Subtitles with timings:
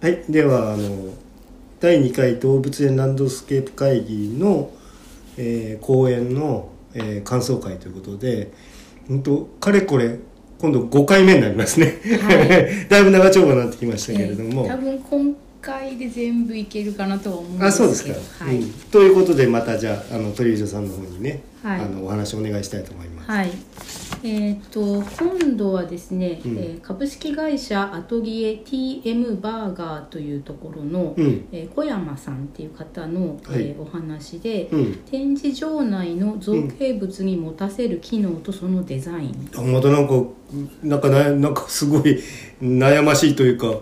[0.00, 1.12] はい、ではあの
[1.80, 4.70] 第2回動物園ランドスケープ会議の、
[5.36, 8.52] えー講演の、えー感想会ということで
[9.08, 10.18] 本当かれこれ
[10.60, 12.30] 今度5回目になりますね、は
[12.88, 17.66] だいぶ長丁場になってきましたけれども、えー多分今回で全部いけるかなとは思うんですけど。
[17.66, 18.04] あそうです
[18.38, 18.70] か、はい、うん。
[18.92, 21.80] ということでまたじゃああの鳥居さんの方にね、はい。
[21.80, 23.30] あのお話をお願いしたいと思います。
[23.30, 23.50] はい。
[24.22, 26.58] えっ、と今度はですね、うん。
[26.58, 31.48] えー株式会社アトリエ TM バーガーというところの、うん。
[31.52, 33.62] えー小山さんっていう方の、はい。
[33.68, 34.94] えーお話で、うん。
[35.10, 40.14] 展示場内の造形物に持たせる機能とそのデザイン、あまたなんか
[40.82, 42.20] なんかななんかすごい
[42.60, 43.80] 悩ましいというか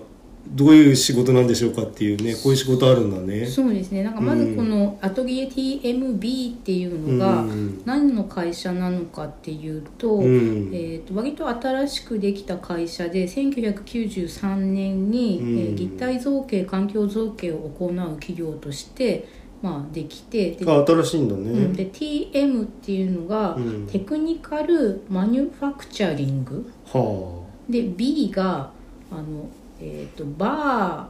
[0.54, 3.46] どういう仕事なんでしょうかっていうねこういう仕事あるんだね。
[3.46, 4.02] そうですね。
[4.02, 10.70] なんかまずこのアトリエ TMB っていうのがうん何の会社なのかっていうと,、うん。
[10.72, 15.58] えー、と割と新しくできた会社で1993年に、うん。
[15.58, 19.28] えー立体造形環境造形を行う企業として、
[19.62, 21.50] まあ、できてで,、あ新しいんだね。
[21.50, 23.86] うん、で TM っていうのが、うん。
[23.86, 26.70] テクニカルマニュファクチャリング。
[26.86, 28.70] はで B が
[29.10, 29.48] あの、
[29.80, 30.50] えー、とバー。
[30.52, 31.08] あ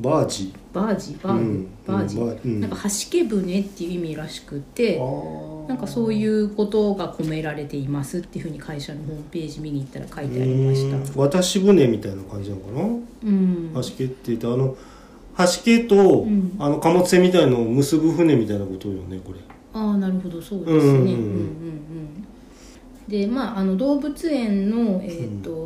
[0.00, 0.54] バージ。
[0.72, 1.18] バージ。
[1.20, 1.34] バー。
[1.34, 1.68] グ、うん。
[1.84, 2.60] バージ、うん。
[2.60, 10.96] なんか端け船っていう意味らしくてあなんかそういうことが込められていますっていうふうに会社のホームページ見に行ったら書いてありました。
[10.96, 11.28] うん。
[11.28, 12.82] 渡し船みたいな感じなのかな？
[12.82, 12.86] う
[13.28, 13.70] ん。
[13.74, 14.76] 端毛って言ってあの
[15.34, 16.56] 端毛と、ん。
[16.60, 19.40] あの貨物船みたいのを結ぶ船みたいなことよねこれ。
[19.74, 20.40] ああなるほど。
[20.40, 20.80] そうですね。
[20.80, 21.02] うんうん。
[21.02, 21.16] うんうんうんう
[23.08, 23.08] ん。
[23.08, 25.57] でまああの動物園の、えーと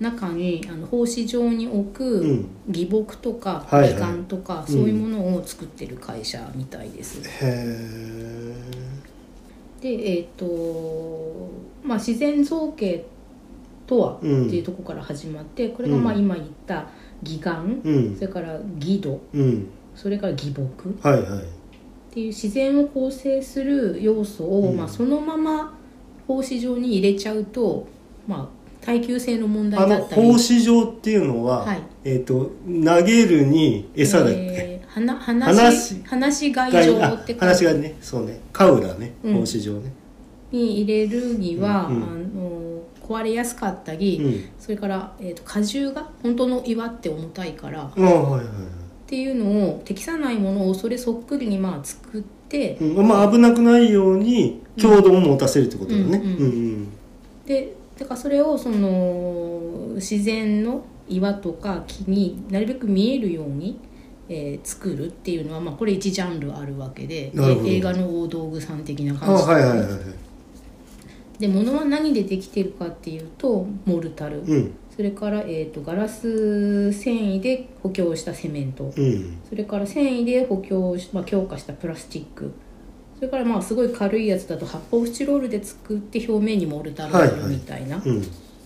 [0.00, 2.46] 中にあの放飼場に置うくん。
[2.68, 8.54] 義木とか義眼とか、そういうものを作ってる会社みたいです、へえ。
[9.80, 9.88] で
[10.18, 11.50] えっ、と
[11.82, 13.04] まあ自然造形
[13.86, 16.20] とはってうんいうところから始まって、これがまあうん。
[16.20, 16.86] 今言った
[17.22, 18.14] 義眼、うん。
[18.14, 19.66] それから義土うん。
[19.94, 20.60] それから義木。
[20.60, 20.64] っ
[21.02, 21.44] はいはい。
[22.14, 24.76] ていう自然を構成する要素を、うん。
[24.76, 25.74] まあ、そのまま
[26.26, 27.86] 放飼場に入れちゃうと、
[28.26, 28.57] まあ、
[28.88, 30.22] 耐久性の問あの題だったり。
[30.22, 31.82] 放飼場っていうのは、はい。
[32.04, 37.96] えっ、と投げるに餌だっけ、えー、はな話話話外場あって話がね。
[38.00, 38.40] そうね。
[38.50, 39.12] カウだね。
[39.22, 39.34] うん。
[39.34, 39.92] 放飼場ね、
[40.50, 42.02] に入れるには、うん。
[42.02, 44.48] あの壊れやすかったり、うん。
[44.58, 48.46] それから、えー、と果汁が本当の岩って重たいからっああはいはいはい。
[49.06, 53.06] ていうのを適さないものをそれそっくりにまあ作って、うん。
[53.06, 56.04] まあ危なくないように強度を持たせるってことだね。
[56.04, 56.12] うん。
[56.12, 56.88] うんうん。
[57.44, 63.80] でだからそれをその自然の岩とか木になるべく見えるように、
[64.28, 67.32] えー作るっていうのは、まあ、これ一ジャンルあるわけで
[67.66, 69.98] 映画の大道具さん的な感じはいはいはいはい。
[71.38, 74.74] で物は何でできてるかっていうとモルタル、うん。
[74.94, 79.38] それから、えー、とガラス繊維で補強したセメント、うん。
[79.48, 82.52] それから繊維で補強し、まあ、強化したプラスチック
[83.18, 88.22] それからまあすごい軽いやつだと発泡スチロールで作って表面にモルタルみたいなうん。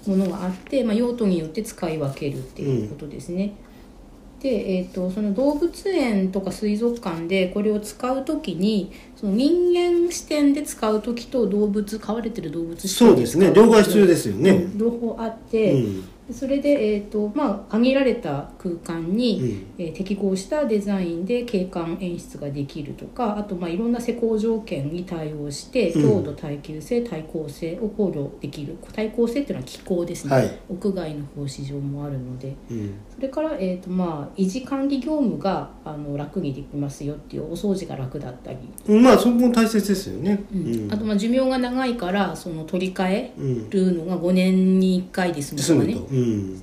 [0.07, 3.55] ものがあって、まあ、用途によって使い分けるっていうことですね。
[4.41, 13.53] で、えー、とその動物園とか水族館でこれを使う時にその人間視点で使う時と動物飼われてる動物視そうですね。
[13.55, 14.51] 両方必要ですよね。
[14.51, 14.79] うん。
[14.79, 19.67] 両方あって、うんそれで、えーとまあ、限られた空間に、うん。
[19.79, 26.03] えー適合したデザインで景観演出ができるとかあと、まあ、いろんな施工条件に対応してうん。
[26.03, 28.77] 強度耐久性対抗性を考慮できる。
[28.93, 30.59] 対抗性っていうのは気候ですね、はい。
[30.69, 32.57] 屋外の放飼場もあるので。
[32.71, 32.95] うん。
[33.15, 40.43] それから、えーとまあ、維持管理業務があの楽にできますよっていうお掃除が楽だったり、まあそこも大切ですよね。
[40.53, 40.89] うん。
[40.93, 43.71] あと、まあ、寿命が長いからその取り替えうん。
[43.71, 46.07] るのが5年に1回です住むのと。
[46.07, 46.19] かね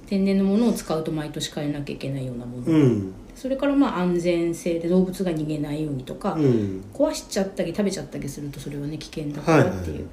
[0.08, 3.14] 天然のものを使うと毎年変えなきゃいけないようなもの、うん。
[3.36, 6.84] それからまあ安全性で動物が逃げないようにとか、うん。
[6.94, 10.08] 壊しちゃったり食べちゃったりするとそれはね危険だからっていう、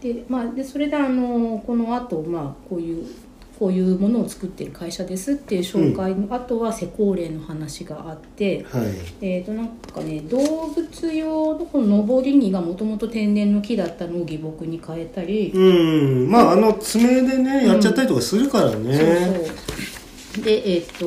[0.00, 3.06] でまあでそれであのこの後まあこういう
[3.58, 8.84] こういうものを作ってる会社ですっていう紹介の後は施工例の話があって、はい。
[9.20, 16.30] えー、となんかね動物用のこの登り木がもともと天然の木だったのを義木に変えたり、うん。
[16.30, 19.46] まああの爪でねやっちゃったりとかするからね、そう
[20.34, 20.44] そう。
[20.44, 21.06] でえっ、と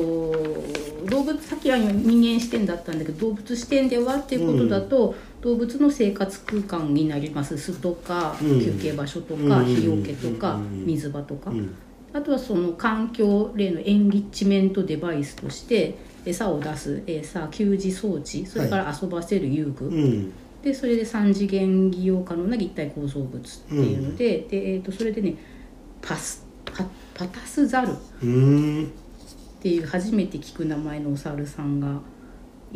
[1.10, 7.58] 動物さっきは人間視点だったんだけど動物視点ではっていうことだと、動物の生活空間になります。
[7.58, 8.60] 巣とか、うん。
[8.60, 9.48] 休憩場所とうん。
[9.48, 10.86] か日よけとか、うん。
[10.86, 11.74] 水場とか、うん
[12.16, 20.32] あとはその環境例のエンリッチメントデバイスとして餌を出す餌給仕装置それから遊ばせる遊具、うん。
[20.62, 25.34] でそれで3次元利用可能な立体構造物っていうので,、でえー、とそれでね
[26.00, 26.84] パスパ
[27.14, 27.94] パタスザルっ
[29.60, 32.00] ていう初めて聞く名前のお猿さんが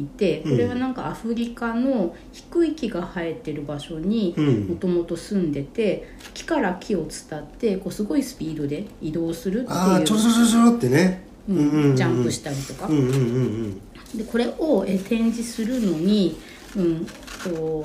[0.00, 4.60] いてこれはなんかアフリカの低い木が生えてる場所にうん。
[4.68, 11.24] もともと住んでて木から木を伝ってこうすごいスピードで移動するってああちょろちょいうろちょろってね。
[11.48, 12.86] うんジャンプしたりとか。
[12.86, 13.80] うんうんうんうん。
[14.16, 16.36] でこれをえ展示するのに、
[16.76, 17.06] うん、
[17.44, 17.84] と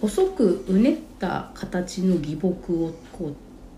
[0.00, 3.34] 細くうねった形の義木をこう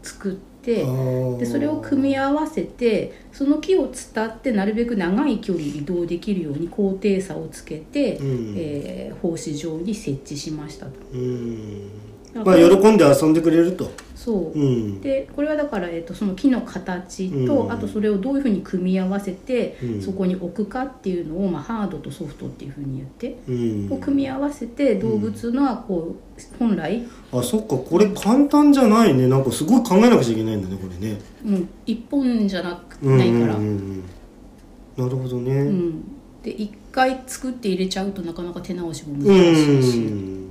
[0.06, 0.51] 作って
[0.82, 1.38] あー。
[1.38, 8.54] でそれを組み合わせてその木を伝ってなるべく長い距離移動できるように高低差をつけて、うん。
[8.56, 10.92] えー格子状に設置しましたと。
[11.14, 13.90] うんまあ喜んで遊んでくれると。
[14.14, 14.58] そう。
[14.58, 15.00] うん。
[15.00, 17.72] でこれはだから、えっとその木の形と、うん。
[17.72, 20.02] あとそれをどういうふうに組み合わせて、うん。
[20.02, 23.88] そこに置くかっていうのを、まあ、ハードとソフトっていうふうに言って、うん。
[23.88, 27.02] こう組み合わせて動物のこう本来、
[27.32, 29.26] あそっかこれ簡単じゃないね。
[29.26, 31.18] なんかすごい考えなくちゃいけないんだねこれね。
[31.44, 34.04] うん、一本じゃなくうんないから、うんうんうん
[34.96, 35.52] なるほどね。
[35.54, 36.04] うん。
[36.42, 40.41] で一回作って入れちゃうとなかなか手直しもう難しいし、ん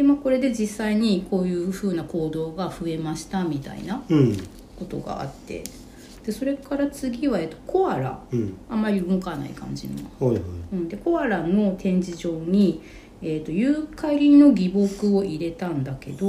[0.00, 4.36] で、まあ、これで実際にこういうふうな行動が増えましたみたいなうん。
[4.78, 5.62] ことがあって
[6.24, 8.18] でそれから次は、えっと、コアラ。
[8.32, 8.54] うん。
[8.70, 9.94] あんまり動かない感じの。
[10.18, 10.42] はいはい。
[10.72, 12.82] うん、でコアラの展示場に、
[13.20, 16.26] えー、とユーカリの義木を入れたんだけああど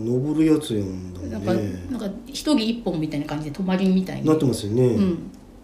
[0.00, 4.82] 登るやつやんだなんかねなんか一木一本みたいな感じで泊まりみたいになってますよね。
[4.82, 5.18] うん、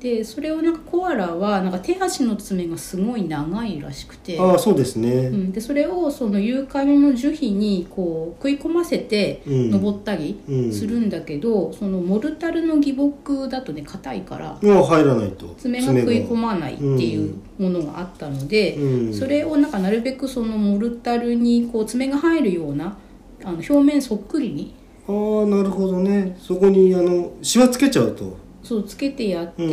[0.06, 5.10] でそれをなんかコアラはなんか手足の爪がすごい長いらしくて、ああそうですね。
[5.10, 9.70] うん、でそれをそのユーカリの樹皮にこう食い込ませてうん。
[9.72, 10.72] 登ったりうん。
[10.72, 15.52] するんだけど、そのモルタルの義木だとね硬いからもう入らないと。
[15.58, 19.12] 爪が食い込まないっていうものがあったので、うん。
[19.12, 22.96] それをなんかなるべくそのモルタルにこう爪が入るような
[23.42, 24.72] あの表面そっくりに
[25.08, 26.36] ああなるほどね。
[26.40, 29.66] そこにあのシワつけちゃうとそうつけてやって、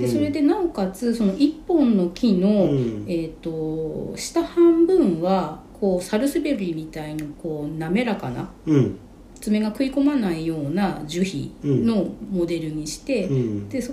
[0.00, 3.04] でそれでなおかつその一本の木の、うん。
[3.08, 8.98] えー、と下半分はこうサルスベリーみたいにこう滑らかなうん。
[9.40, 13.68] 爪が食い込まないような樹皮のモデルにして、うん。
[13.68, 13.92] でそ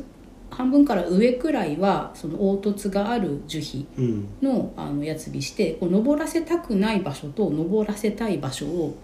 [0.50, 4.28] 半分から上くらいはその凹凸がある樹皮うん。
[4.42, 8.96] のあのやつにしてこう登らせたくない場所と登らせたい場所を、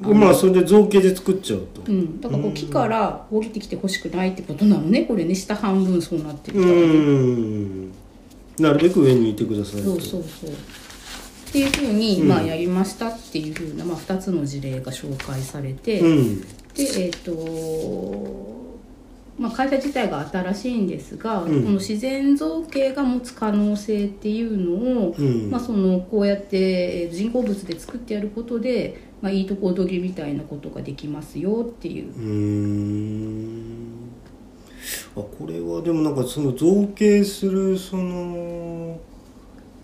[0.00, 1.82] まあそれで造形で作っちゃうと。
[1.86, 5.34] うん、だからこう木から降りてきてほしくないってことなのねこれね。
[5.34, 7.92] 下半分そうなってるうからね、ん。
[8.58, 9.88] なるべく上にいてくださいと。
[9.88, 10.50] そうそうそう。
[10.50, 10.54] っ
[11.52, 12.28] ていうふうに、うん。
[12.28, 16.40] まあ、やりましたっていうふうな、まあ、2つの事例が紹介されて、うん。
[16.40, 16.46] で
[16.96, 18.71] えっ、と
[19.42, 21.64] まあ、会社自体が新しいんですが、うん。
[21.64, 25.50] この自然造形が持つ可能性っていうのを、うん。
[25.50, 32.12] まあ、そのこうやってえー人工物で作ってやることで、まあ、いいとこ取りみたいなことができますよっていう。
[32.12, 33.92] うーん。
[35.16, 39.00] あこれはでもなんかその造形するその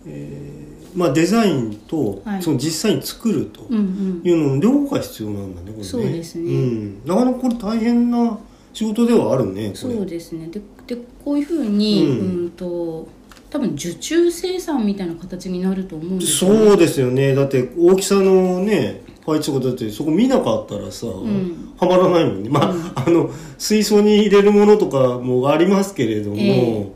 [0.07, 2.43] えーまあデザインとはい。
[2.43, 5.85] その実際に作るというのの両方が必要なんだねこれね。
[5.85, 6.45] そうですね。
[6.45, 8.39] うん、なかなかこれ大変な
[8.79, 10.47] 仕事ではあるねそうですね。
[10.47, 10.95] でで
[11.25, 13.09] こういうふうに、ううんん、と
[13.51, 16.67] 多分受注生産みたいな形になると思うんですよね。
[16.69, 17.35] そうですよね。
[17.35, 21.75] だって大きさのね配置とかだってそこ見なかったらさ、ん。
[21.77, 22.51] はまらないもんね。
[22.51, 26.93] まあ、あの水槽に入れるものとかもありますけれども、え。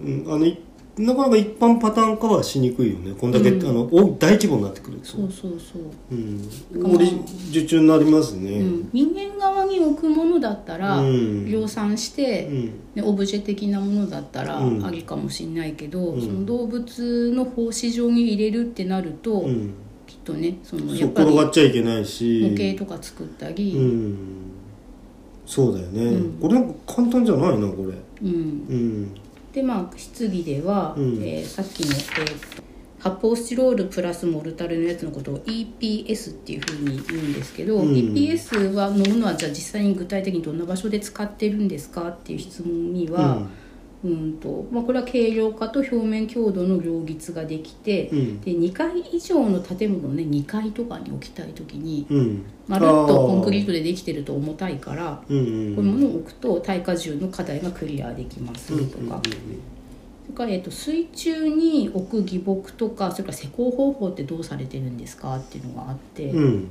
[0.00, 0.58] うん、あのい
[0.98, 3.14] なかなか一般パターン化はしにくいよね。
[3.20, 3.68] こんだけ、うん。
[3.68, 5.04] あの大大規模になってくると。
[5.04, 7.06] そうそうそう、うん、これ
[7.50, 11.50] 受注になりますね、うん、人間側に置くものだったら、うん。
[11.50, 12.64] 量産して、うん。
[12.94, 14.86] ね、オブジェ的なものだったらうん。
[14.86, 16.20] ありかもしれないけど、うん。
[16.22, 19.74] その動物の放飼場に入れるってなると、うん。
[20.06, 22.54] きっとねそのそうやっぱり模転がっちゃいけないし。
[22.56, 24.16] 型とか作ったり、うん。
[25.44, 26.38] そうだよね、うん。
[26.40, 27.92] これなんか簡単じゃないなこれ。
[28.22, 28.30] うん。
[28.30, 28.32] う
[28.74, 29.10] ん
[29.56, 31.14] でまあ質疑では、うん。
[31.22, 32.66] えーさっきの、えー
[32.98, 37.94] 発泡スチロールプラスモルタルのやつのことを EPS っていうふうに言うんですけど、うん。
[37.94, 43.48] EPS はのものはじゃあ実際に具体的にどんな場所で使ってるんですかっていう質問には、うん
[44.40, 48.40] とまあ、これは軽量化と表面強度の両立ができて、うん。
[48.40, 52.44] で2階以上の建物をね2階とかに置きたい時にうん。
[52.68, 59.20] まるっとコンクリートでできてると重たいからうんうんこういうものを置くと耐荷重の課題がクリアできますうんとか。
[59.24, 66.68] それから、えっと水中に置く義木とかそれから施工方法ってどうされてるんですかっていうのがあって、うん。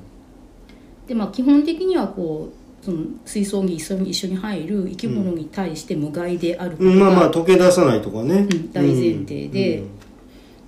[1.07, 9.79] でまあ、基本的にはこうその水槽に一緒に入る生き物に対して無害であることうんまあまあが、溶け出さないとかね、うん大前提で。
[9.79, 9.89] うん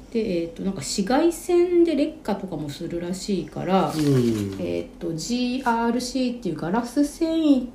[0.07, 4.55] で、えっとなんか紫外線で劣化とかもするらしいから、うん。
[4.57, 7.67] えっと GRC っていうガラス繊維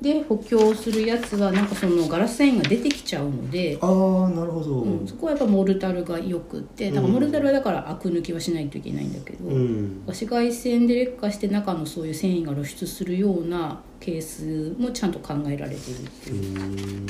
[0.00, 3.90] で補強するやつはなんかそのガラス繊維が出てきちゃうので、ああ
[4.30, 10.02] なるほど、うん、そこはやっぱモルタルがよくってだからモルタルはだからアク抜きはしないといけないんだけど、うん。
[10.06, 17.06] 紫外線で劣化して中のそういう繊維が露出するようなケースもちゃんと考えられているってういう、ん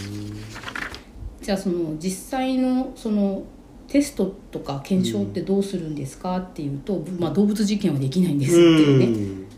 [1.40, 3.44] じゃあその実際のその
[3.86, 9.49] テストとか検証ってどうするんですかっていうと、まあ、動物実験はできないんですっていうね、うん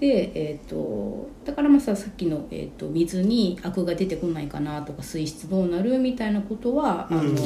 [0.00, 7.36] で、えー、とだからまあささっきの、えー、と水にアクが出てこないかなとか水質どうなるみたいなことは、あのうん。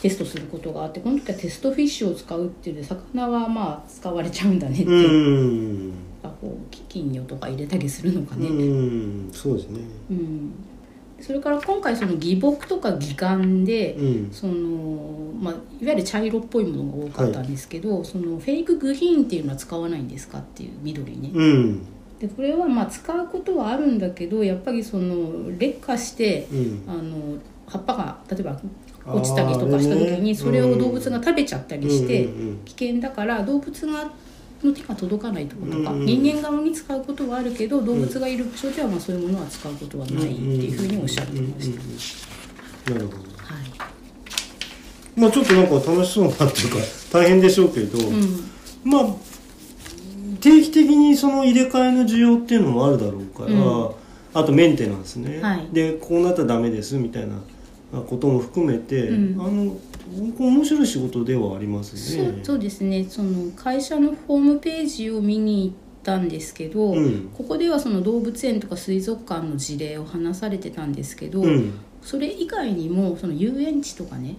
[0.00, 5.94] テストすることがあってこの時はテストフィッシュを使うっていうので魚はまあ使われちゃうんだねってういう、ん。
[6.22, 9.30] あこう金魚とか入れたりするのかね、うん。
[9.32, 9.80] そうですね。
[10.10, 10.52] うん
[11.20, 14.30] それから今回その義木とか義眼で、うん。
[14.32, 21.82] そのまあ、いわゆる茶色っぽいものが多かったんですけど、そのフェイクグリーンっていうのは使わないんですかっていう緑ね、うん。
[22.18, 26.84] でこれはまあ使うことはあるんだけどやっぱりその劣化してうん。
[26.86, 28.60] あの葉っぱが例えば
[29.06, 32.28] 落ちたりとかした時にそれを動物が食べちゃったりして
[32.64, 34.10] 危険だから動物が
[34.62, 41.72] の手が届かないところとかうん人間側に使うことはあるけど動物がいる場所ではまあそういうものは使うことはないっていうふうにおっしゃってまし
[42.22, 42.30] た。
[42.84, 43.18] たなるほど。
[43.18, 45.20] はい。
[45.20, 46.76] まあちょっとなんか楽しそうなっていうか
[47.12, 48.50] 大変でしょうけど、うん。
[48.84, 49.06] まあ
[50.40, 53.90] 定期的にその入れ替えの需要っていうのもあるだろうから、うん。
[54.32, 55.68] あとメンテナンスね、はい。
[55.72, 57.36] でこうなったらダメですみたいな
[58.00, 59.40] ことも含めて、うん。
[59.40, 59.76] あの
[60.10, 62.24] 面白い仕事ではありますね。
[62.24, 63.04] そうそうですね。
[63.08, 67.30] その会社のホームページを見に行ったんですけど、うん。
[67.36, 74.36] ここではその動物園とか水族館の事例を話されてたんですけど、うん、それ以外にもその遊園地とかね。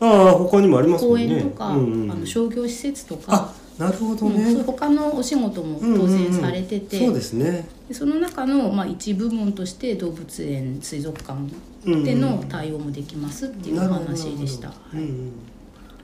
[0.00, 1.18] ああ他にもありますも公。
[1.18, 2.10] 園とか、うんうん。
[2.10, 4.62] あの商業施設とかあ、なるほどうんそういうね。
[4.64, 7.68] 他のお仕事も当然されてて、うんうんうんそうですね。
[7.88, 11.38] でその中の、まあ、一部門として動物園水族館
[12.04, 14.72] での対応もできますっていうお話でした。
[14.92, 15.32] うんうん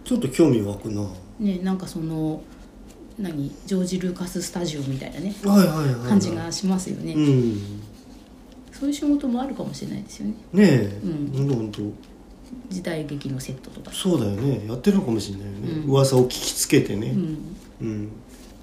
[0.05, 1.03] ちょっと興味湧くな。
[1.03, 2.41] はね、なんかその
[3.19, 6.09] 何ジョージ・ルーカス・スタジオみたいなねいはいはい、はい。
[6.09, 7.83] 感じがしますよね、うん。
[8.73, 11.83] そういう仕事もあるかもしれないですよねねえ、うんほんとほんと
[12.69, 13.91] 時代劇のセットとか。
[13.93, 14.67] そうだよね。
[14.67, 15.91] やってるのかもしれないよね、うん。
[15.91, 17.11] 噂を聞きつけてね。
[17.11, 17.39] うん。
[17.81, 18.09] うん、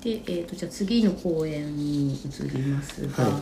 [0.02, 3.34] で、えー、とじゃあ次の公園に移りますが、はい。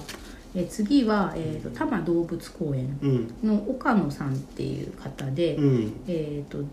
[0.55, 3.33] えー次は、えー、と多摩動物公園うん。
[3.43, 5.93] の岡野さんっていう方で、うん。
[6.07, 6.63] えー、と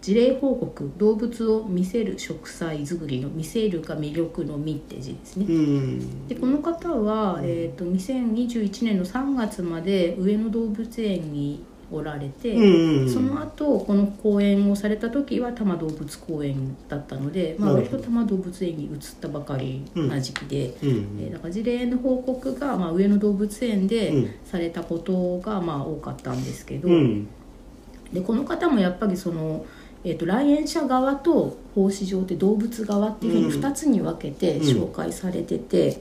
[0.00, 21.18] 事例報告動物を見せる植栽作りの見せるが魅力の見って字ですね、うんでこの方は、えー、と2021年の3月まで上野動物園におられて、うんうんその後この公演をされた時は多摩動物公園だったので、まあ、割と多摩動物園に移ったばかりな時期で、うん。
[21.20, 23.86] えーだから事例の報告が、まあ、上野動物園うん。
[23.88, 27.28] でされたことが、まあ、多かったんですけど、うん。
[28.12, 29.64] でこの方もやっぱりその、
[30.04, 35.98] えー、と来園者側と奉仕場って動物側っていうふうに2つに分けて紹介されてて、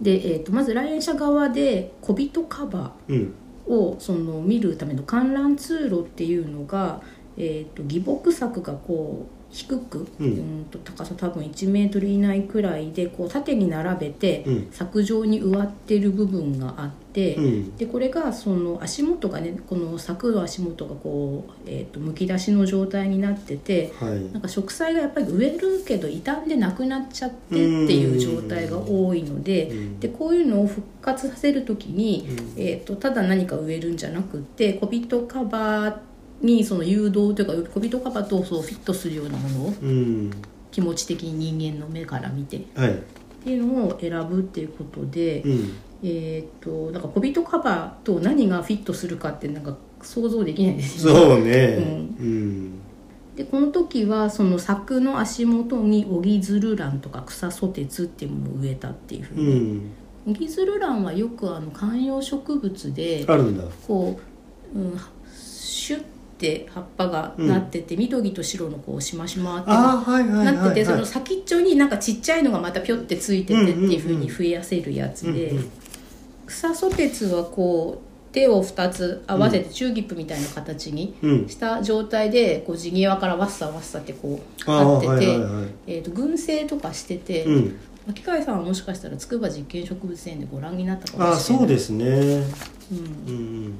[0.00, 3.34] で、えー、とまず来園者側で小人カバーうん
[3.68, 7.00] をその見るための観覧通路っていうのが、
[7.36, 10.26] えー、と義木柵がこう低く、うん。
[10.26, 14.68] うんと高さ多分1メートル以内くらいでこう縦に並べて、うん。
[14.70, 17.76] 柵状に植わってる部分があって、うん。
[17.76, 24.20] でこれがその足元がねこの柵の足元がこう、えー、とむき出しの状態になっててはい。
[24.32, 30.00] なんか植栽がやっぱり植えるけど傷んでなくなっちゃってっていう状態が多いのでうん。
[30.00, 32.62] でこういうのを復活させる時に、うん。
[32.62, 36.07] えー、とただ何か植えるんじゃなくって小人カバー
[36.40, 40.30] にその誘導というか小人カバーとそうフィットするようなものをうん。
[40.70, 43.02] 気持ち的に人間の目から見てっはい。
[43.44, 45.72] ていうのを選ぶっていうことで、うん。
[46.02, 51.20] えー、となんか小人カバーと何がフィットするかってなんか想像できないですよね。
[51.20, 52.16] そうね。
[52.20, 52.80] ううん。
[53.34, 59.90] でこの時はその柵の足元にオギズルランとか草ソテツっていうものを植えたっていうふううに、ん。
[60.28, 63.64] オギズルランはよくあの観葉植物であるんだ。
[63.86, 64.20] こ
[64.74, 65.00] う、うん、
[65.32, 66.02] シュッ
[66.38, 75.70] て葉っぱがなってて、緑と白のこうしましまってなってて、そのはい先っちょになんかちっちゃいのがまたピョってついててっていうふうに増やせるやつで、うんうん
[76.48, 81.48] 草ソテツはこう手を2つ合わせてチューギップみたいな形にうん。
[81.48, 85.66] した状態でこう地際からワッサワッサってこうあってて、はいはいはい。
[85.86, 87.76] えー、と群生とかしてて、うん。
[88.06, 91.32] 巻貝さんはもしかしたら筑波実験植物園でご覧になったかもしれない。
[91.34, 92.06] ああそうですね。
[92.06, 93.74] うんうん。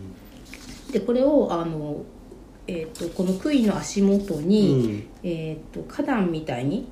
[0.93, 2.05] でこれをあの、
[2.69, 5.07] えー、とこの杭の足元うに、ん。
[5.25, 6.87] えー、と花壇みたいに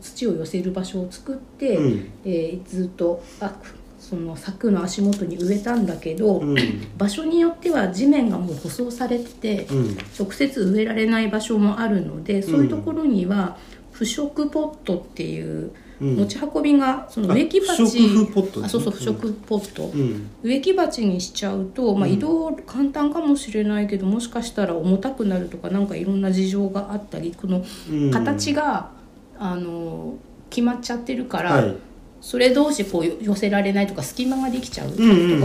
[0.00, 2.10] 土を寄せる場所を作って、うん。
[2.24, 3.52] えーずっとあ
[3.98, 6.56] その柵の足元に植えたんだけど、うん。
[6.96, 9.98] 場所によっては地面がもう舗装されてて、うん。
[10.18, 13.58] 直接植えられない場所もあるのでそういうところには
[13.92, 20.30] 腐食ポットっていううん持ち運びがその植木あ鉢あそうそう不ポット、うん。
[20.42, 28.10] 植木鉢にしちゃうと、まあ、移動簡単かもしれないけど、もしかしたら重たくなるとかなんかいろんな事情があったりこのうん。
[28.10, 28.90] 形が、
[29.38, 30.14] あの
[30.50, 31.76] 決まっちゃってるから、はい。
[32.20, 35.02] それ同士こう寄せられないとか隙間ができちゃうとか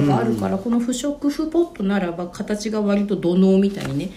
[0.08, 4.10] があるから、この不織布ポットならば形が割と土のうみたいにね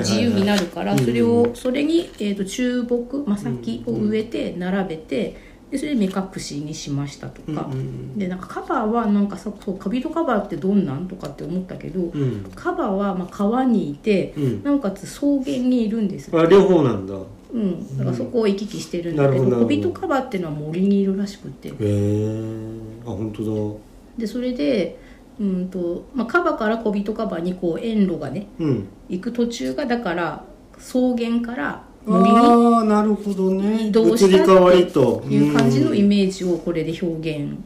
[0.00, 12.50] 自由になるから、うんそれをそれに、えー、と中木真先を植えて並べてでそれで目隠しにしましたとか、うんうんでなんかカバーはなんかさそうカビとカバーってどんなんとかって思ったけど、うん。
[12.54, 14.62] カバーはまあ川にいて、うん。
[14.64, 16.40] なおかつ草原にいるんですよ。
[16.40, 17.14] あ両方なんだ。
[17.14, 17.18] へ
[17.52, 19.76] うん、だからそこを行き来してるんだけどなるほどなるほど。
[19.76, 21.72] 小人カバーっていうのは森にいるらしくて。
[21.80, 22.70] え
[23.04, 23.80] あ本当
[24.18, 24.98] でそれで
[25.40, 28.88] うんと、まあ、カバから小人カバにこう遠路がねだうん。
[29.08, 30.44] 行く途中がだから
[30.78, 33.88] 草原からああなるほどね。
[33.88, 37.58] 移動したとっていう感じのイうんメージをこれで表現。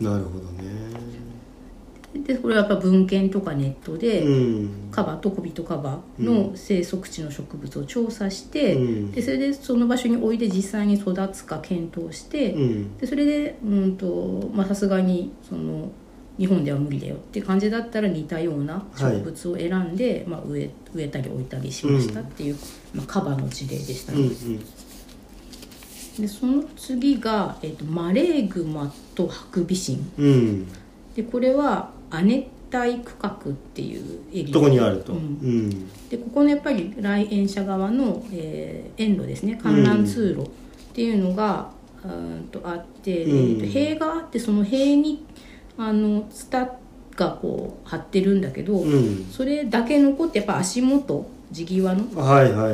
[0.00, 0.72] なるほどね。
[2.14, 4.88] でこれはやっぱ文献とかネットで、うん。
[4.90, 9.12] カバと小人カバの生息地の植物を調査して、うん。
[9.12, 12.96] でそれでその場所に置いて実際に育つか検討して、うん。
[12.98, 15.90] でそれでうんとまあさすがにその
[16.42, 22.56] 日本では無理だよっていう感じだったら似たような植物を選んで、まあ、植え植えたり置いたりしましたっていう、
[22.92, 24.18] まあ、カバの事例でしたね。
[24.18, 24.60] うんうん。
[26.20, 30.12] でその次が、えっとマレーグマとハクビシン。
[30.18, 30.68] うん。
[31.14, 34.52] でこれは亜熱帯区画っていうエリア。
[34.52, 35.12] どこにあると。
[35.12, 35.68] ううん。
[35.68, 39.60] んでここのやっぱり来園者側の、えー園路ですね。
[39.62, 40.46] 観覧通路っ
[40.92, 41.70] ていうのが、
[42.04, 45.24] うーんとあって、うんえーと塀があってその塀に
[45.78, 46.76] あのツタ
[47.16, 49.26] がこう張ってるんだけど、うん。
[49.30, 52.04] それだけ残ってやっぱ足元地際の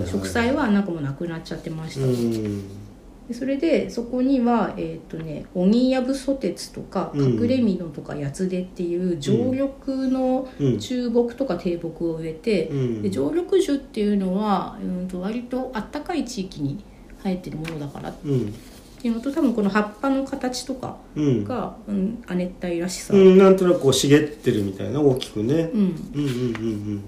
[0.06, 7.34] 植栽はなんかもうなくなっちゃってました、それでそこにはえっ、とねオギヤブソテツとかうん。
[7.34, 9.68] 隠れミノとかヤツデっていう常緑
[10.10, 10.78] のうん。
[10.78, 13.02] 中木とか低木を植えて、うん。
[13.02, 16.82] で常緑樹っていうのは、うん、と割とあったかい地域に
[17.22, 18.54] 生えてるものだからっうん
[19.00, 21.44] ていうのと多分この葉っぱの形とかうん。
[21.44, 25.70] が、うん、亜熱帯らしさ、うんなんとなくこう茂ってるみたいな大きくね。
[25.72, 25.80] うん、
[26.14, 26.30] うんうんう
[26.96, 27.04] ん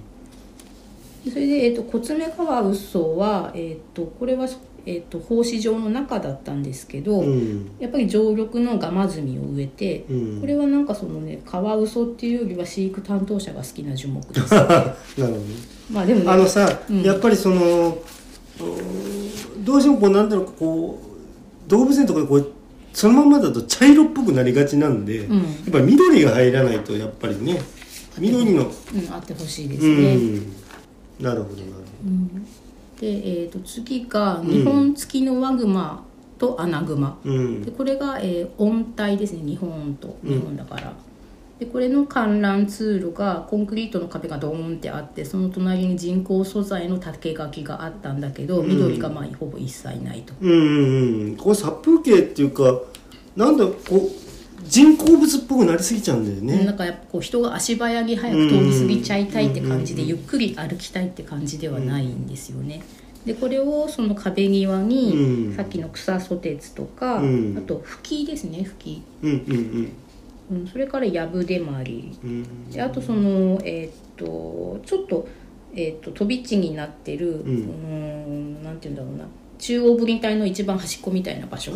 [1.25, 4.49] でそれで、えー、とコツメカワウソは、えー、とこれは、
[4.87, 7.27] えー、と胞子状の中だったんですけど、うん。
[7.27, 10.41] うんやっぱり常緑のガマズミを植えて、うん。
[10.41, 14.55] これはなんかそのねカワウソっていうよりは飼育担当者が好きな樹木です。
[14.55, 15.41] なるほどね。
[15.93, 17.03] まあでもねあのさ、うん。
[17.03, 17.99] やっぱりその
[18.61, 21.10] うんどうしてもこうなんだろうこう
[21.71, 22.53] 動物園とかでこう
[22.93, 25.37] そのままだと茶色っぽくなりがちなんで、うん。
[25.39, 27.61] やっぱり緑が入らないとやっぱりね
[28.19, 28.65] 緑の。
[28.65, 30.53] うん、あってほしいですうね、ん。
[31.21, 31.81] なるほどなる
[33.01, 36.05] で、えー、と次が日本付きのワグマ
[36.39, 37.63] とアナグマ、ほどうん。
[37.63, 40.93] でこれが、えー温帯ですね日本と日本だから、
[41.61, 51.37] でこれの観覧通路がコンクリートの壁がドーンってあってその隣に人工素材の竹垣があったんだけど緑がまあほぼ一切ないと、うんうんうん。
[51.37, 52.81] これ殺風景っていうか
[53.37, 54.09] なんだこう
[54.65, 56.65] 人工物っぽくなりすぎちゃうんだよね。
[56.65, 62.83] なんかやっぱこう人が足早に早く通り過ぎちゃいたいって感じでゆっくり歩きたいって感じではないんですよね。
[63.27, 65.57] でこれをその壁際に、うん。
[65.57, 67.59] さっきの草ソテツとか、うん。
[67.59, 69.93] あとフキですねフキ、うんうんうん、
[70.71, 72.71] それからヤブデマリうんうん。
[72.71, 75.27] であとそのえーっとちょっと,、
[75.75, 79.25] えーっと飛び地になってるうーんなんて言うんだろうな。
[79.59, 81.73] 中央分離帯の一番端っこみたいな場所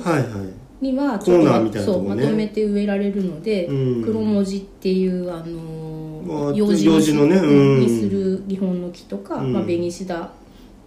[0.80, 4.02] にはコーナーみたいなとまとめて植えられるので、うん。
[4.02, 7.80] 黒文字っていうあの用用紙のねうん。
[7.80, 9.52] にする日本の木とか、うん。
[9.52, 10.30] まあ、紅シダ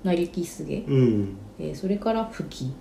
[0.04, 1.38] ナリキスゲ、うん。
[1.60, 2.72] えーそれからフキ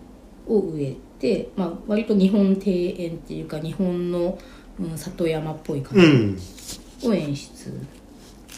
[0.49, 4.39] を植えて、まあ、割と日本庭園っていうか日本の、
[4.81, 6.37] うん、里山っぽい感うん。
[7.01, 7.73] じを演出、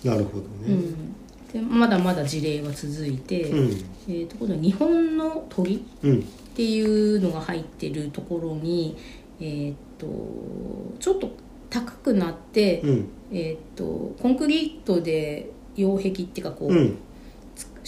[0.04, 0.48] なるほどね。
[0.68, 1.14] うん。
[1.52, 3.84] でまだまだ事例は続いて、うん。
[4.08, 6.18] えーと今度は日本の鳥うん。
[6.18, 6.22] っ
[6.54, 8.96] ていうのが入ってるところに、
[9.40, 10.06] えーっと
[11.00, 11.30] ちょっと
[11.70, 13.08] 高くなって、うん。
[13.32, 16.98] えーっとコンクリートで擁壁っていうかこう、うん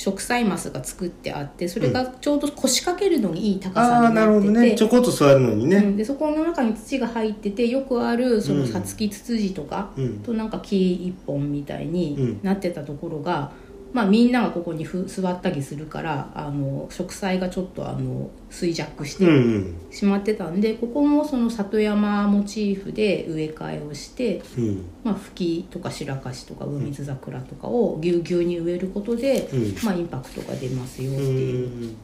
[0.00, 4.74] 植栽マスが作ってあってそれがちょうど腰掛けるのにいい高さになるほどなってて、ね。
[4.78, 5.76] ちょこっと座るのにね。
[5.76, 5.96] うん。
[5.98, 10.20] でそこの中に土が入っててよくあるそのうんさつきツツジとか、うん。
[10.20, 12.40] となんか木一本みたいにうん。
[12.42, 13.52] なってたところが、
[13.92, 19.92] まあ、みんながここにふ座ったりするからあの植栽がちょっとあの衰弱しうんうてん。
[19.92, 24.84] しまってたんで、ここもその里山モチーフで植え替えをして、うん。
[25.02, 29.74] まあ、フキとか白樫とか上水桜とかをぎゅうぎゅうに植えることで、うん。
[29.82, 31.24] まあ、インパクトが出ますよってう。
[31.24, 31.68] いう。
[31.88, 31.96] ん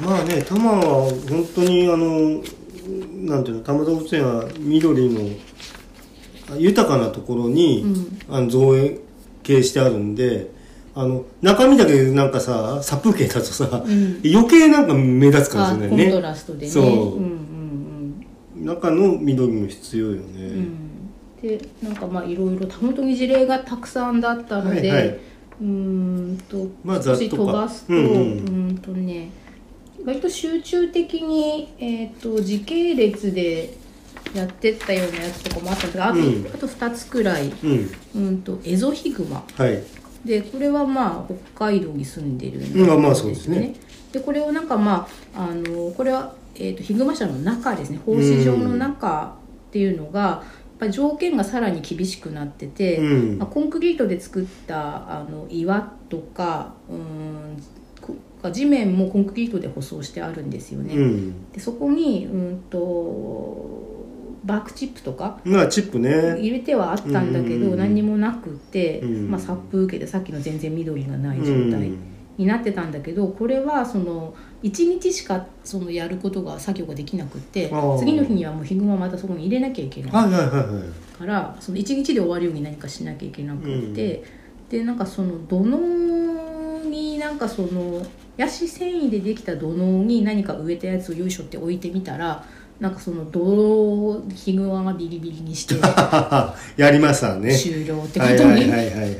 [0.00, 2.42] まあね多摩は本当にあの
[3.26, 5.20] なんていうの多摩動物園は緑の
[6.56, 8.18] 豊かなところに、うん。
[8.34, 8.72] あの造
[9.42, 10.56] 形してあるんで
[11.00, 14.20] あの中身だけなんかさ殺風景だとさ、うん。
[14.24, 16.04] 余計なんか目立つかあもしれないね。
[16.06, 16.72] コントラストでね。
[16.72, 16.84] そう。
[16.84, 20.42] うんうん中の緑も必要よね、うん。
[20.42, 20.78] うん
[21.40, 25.08] でなんかまあいろいろ本当に事例がたくさんだったので、はいはい。
[25.08, 28.04] うーんとまあ少し飛ばすと、ううん。
[28.04, 28.14] う
[28.50, 29.30] んんとね
[30.04, 33.72] 割と集中的に、えー、と時系列で
[34.34, 36.46] やってったようなやつとかもあったんですがあと,、うん。
[36.52, 37.90] あと2つくらい、うん。
[38.16, 39.44] うん、とエゾヒグマ。
[39.56, 43.74] はいでこれはまあ北海道に住んでるんうんまあまあそうですね。
[44.12, 48.00] でこれをなんかまああのこれは、えー、とヒグマ社の中ですね。
[48.04, 49.36] 放飼場の中
[49.68, 53.38] っていうのが、やっぱり条件がさらに厳しくなってて、うん。
[53.38, 57.62] まあ、コンクリートで作ったあの岩とかうん
[58.00, 58.16] こ
[58.50, 60.94] 地面もコンクリートで舗装してあるんですよね。
[60.94, 61.52] うん。
[61.52, 63.97] でそこにうんと
[64.44, 66.36] バークチップとかまあチップね。
[66.38, 69.30] 入れてはあったんだけど、うん何にもなくて、うん。
[69.30, 71.70] まあ、殺風景でさっきの全然緑がない状うん。
[71.70, 71.90] 態
[72.38, 80.12] になってたんだけどこれはその1日しかそのやることが作業ができなくって次の日にはもうヒグマまたそこに入れなきゃいけない。
[80.12, 84.22] からその1日で終わるように何かしなきゃいけなくって、
[84.70, 85.78] でなんかその土の
[86.88, 92.44] になんかそのヤシ繊維でできた土のに何か植えたやつをよいしょって置いてみたら
[92.80, 95.74] なんかその土をヒグマがビリビリにして
[96.80, 97.52] やりましたね。
[97.56, 99.14] 終了ってこはいとにはいはいはいはい。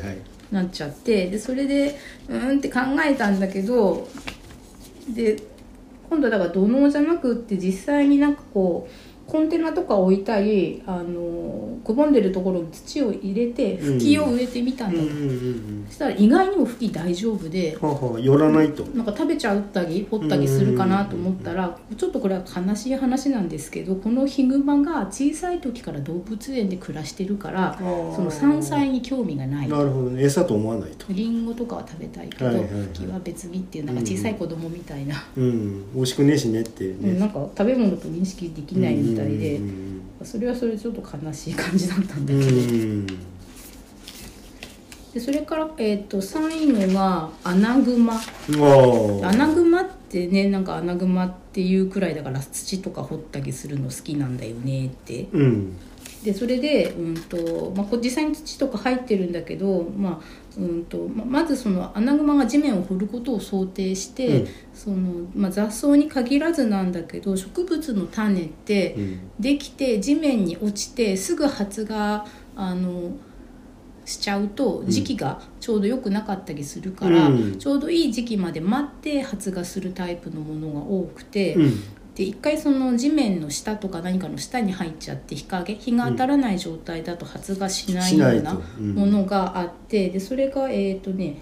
[0.52, 4.08] なっちゃってでそれでうーんって考えたんだけど
[5.14, 5.36] で
[6.08, 13.98] 今度だから土のうじゃなくって実際になんかこうコンテナとか置いたりあのくぼんでるところに土を入れてうん。
[13.98, 15.84] 吹きを植えてみたんだと、うんうんうん。
[15.88, 18.84] そしたら意外にも吹き大丈夫でうんはあはあ寄らないと。
[18.96, 30.22] なんか食べちゃったり掘ったりするかなと思ったらちょっとこれは悲しい話なんですけどこのヒグマが小さい時から動物園で暮らしてるからその山菜に興味がないなるほどね。
[30.24, 31.06] 餌と思わないと。
[31.10, 35.94] リンゴとかは食べたいけど、はいはいは別にっていうなんか小さい子供みたいな、うん。
[35.94, 37.10] 美味しくねえしねっていうね。
[37.10, 37.18] うん。
[37.20, 39.17] なんか食べ物と認識できないみたいで、うん
[40.22, 43.06] それはそれでちょっと悲しい感じだったんだうけど、ん。
[45.14, 48.14] でそれから、えー、と最後がアナグマ。
[48.14, 55.28] アナグマってねなんかアナグマっていうくらいだから土とか掘ったりするの好きなんだよねって。
[55.32, 55.76] うん。
[56.24, 60.24] でそれで、うんとまあ、こ実際に土とか入ってるんだけど、まあ
[60.58, 64.48] うんとままずそのアナグマが地面を掘ることを想定して、うん。
[64.74, 64.96] その
[65.34, 69.20] まあ、雑草に限らずなんだけど植物の種ってうん。
[69.38, 72.24] できて地面に落ちてすぐ発芽
[72.56, 73.12] あの
[74.04, 77.58] しちゃうと時期がちょうど良くなかったりするから、うん。
[77.58, 81.54] ちょうどいい時期まで待って発芽するタイプのものが多くて。
[81.54, 81.72] うん
[82.18, 88.94] で一回その地面の下とか何かの下に入っちゃって日陰日が当たらない状態だと発芽しないようなうん。
[88.96, 91.36] ものがあってでそれがえっ、とね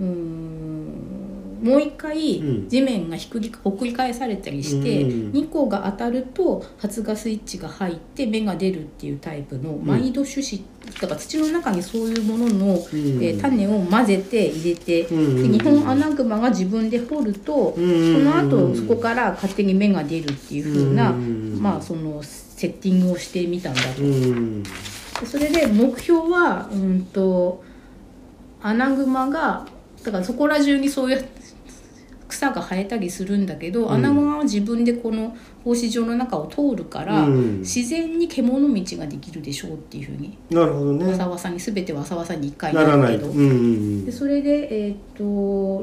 [0.00, 2.68] うーんもう一回うん。
[2.68, 5.32] 地面がひっくりひっくり返されたりして、うん。
[5.32, 15.52] 日光が当たると発芽スイッチが入って芽が出るっていうタイプの毎度種子、だから土の中にそういうものの、えー種を混ぜて入れて、うん。
[15.52, 18.14] で日本アナグマが自分で掘ると、うん。
[18.14, 21.58] その後そこから勝手に芽が出るっていう風な、うん。
[21.60, 25.26] まあそのセッティングをしてみたんだと。
[25.26, 27.64] それで目標はうんと
[28.62, 29.66] アナグマが
[30.04, 31.24] だからそこら中にそういう
[32.28, 34.02] 草が生えたりするんだけど、うん。
[34.02, 37.58] は自分でこの放飼場の中を通るから、うん。
[37.60, 41.10] 自然に獣道ができるでしょうっていうふうになるほどね。
[41.10, 43.30] わさわさに全てわさわさに1回なるけど。
[43.30, 45.24] うんうんでそれで、えー、と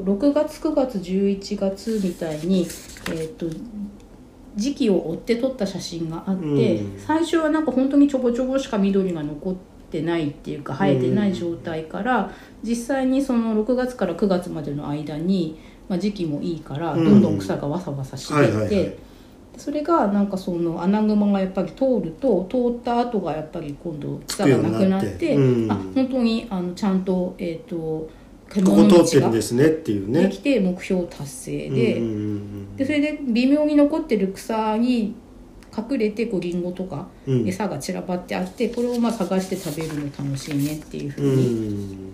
[0.02, 2.66] 6月9月11月みたいに、
[3.10, 3.46] えー、と
[4.56, 6.98] 時期を追って撮った写真があって、うん。
[6.98, 12.30] 最初はなんか本当にちょこちょこしか緑が残ってないっていうか生えてない状態から、
[12.62, 17.18] 実際にその6月から9月までの間に、まあ、時期もいいからどうん。
[17.18, 18.98] んどん草がわさわさしていって。
[19.56, 25.72] それがなんかその穴熊がやっぱり通ると通った後がやっぱり今度草がなくなってうん。
[25.72, 28.10] あ本当にあのちゃんと,、えー、とこ
[28.48, 30.24] 獣こ通ってる道がんですねっていうね。
[30.24, 32.76] できて目標達成で,、うんうんうん。
[32.76, 35.14] でそれで微妙に残ってる草に
[35.76, 37.48] 隠れてこうリンゴとかうん。
[37.48, 42.12] 餌が散らばってあってこれをまあ探して食べるの楽しいねっていうふううにん。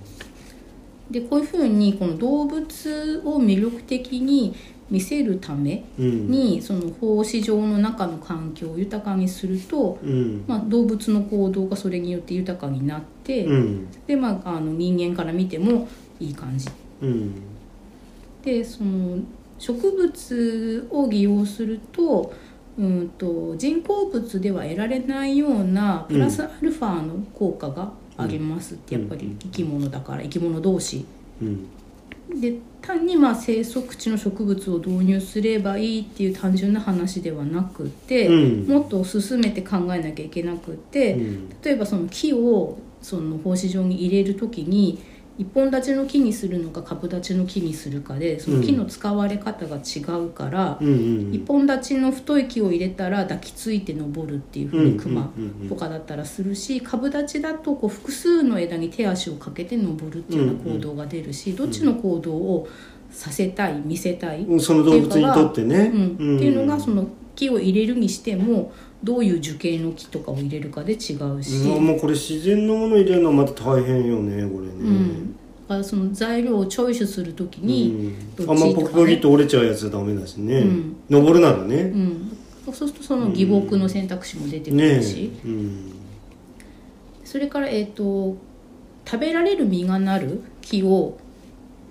[1.11, 4.55] でこういうふうにこの動物を魅力的に
[4.91, 6.31] 見せるためうん。
[6.31, 10.45] に、その奉仕場の中の環境を豊かにすると、うん。
[10.47, 13.89] まあ、動物の行動がそれによって豊かになって、うん。
[14.07, 15.89] で、まあ、あの人間から見ても
[16.21, 16.69] いい感じ。
[17.01, 17.33] うん。
[18.45, 19.19] でその
[19.59, 22.33] 植物を利用すると,、
[22.79, 28.75] うん、と人工物では得られないようなプラスアルファの効果があります。
[28.75, 31.05] って、うんやっぱり生き物だから生き物同士。
[31.41, 31.69] うん。
[32.41, 38.33] で単にまあ生息地の植物を導入すればいいっていう単純な話ではなくて、う
[38.65, 38.67] ん。
[38.67, 41.51] もっと進めて考えなきゃいけなくて、うん。
[41.63, 44.99] 例えばその木をその放飼場に入れる時に
[45.39, 55.69] 一本立ちの木にするのか株立ちの木にするかでその木の使われ方が違うから、うんうん一本立ちの太い木を入れたら抱きついて登るっていうふうにクマうんうんうんうん。
[55.69, 62.69] とかだったらするし株立ちだとこう複数の枝に手足をかけて登るっていうような行動が出るしどっちの行動を
[63.11, 65.91] させたい見せたい、うんその動物にとってね。
[65.95, 66.37] うん。
[66.37, 71.57] っていうのがその木を入れるにしてもどういう樹形の木とかを入れるかで違うし。
[71.57, 74.73] うんもうこれ自然のもの入れるのはまた大変よねこれね。
[74.81, 75.39] うん、だ
[75.69, 78.51] からその材料をチョイスするときに、うん。
[78.51, 80.97] あんまポキポキって折れちゃうやつはダメだしね、うん。
[81.11, 82.31] 登るならうね、ん。
[82.67, 85.93] そうするとその義木の選択肢も出てくねるし、うん。
[87.25, 88.37] それから、えー、と
[89.05, 91.19] 食べられる実がなる木を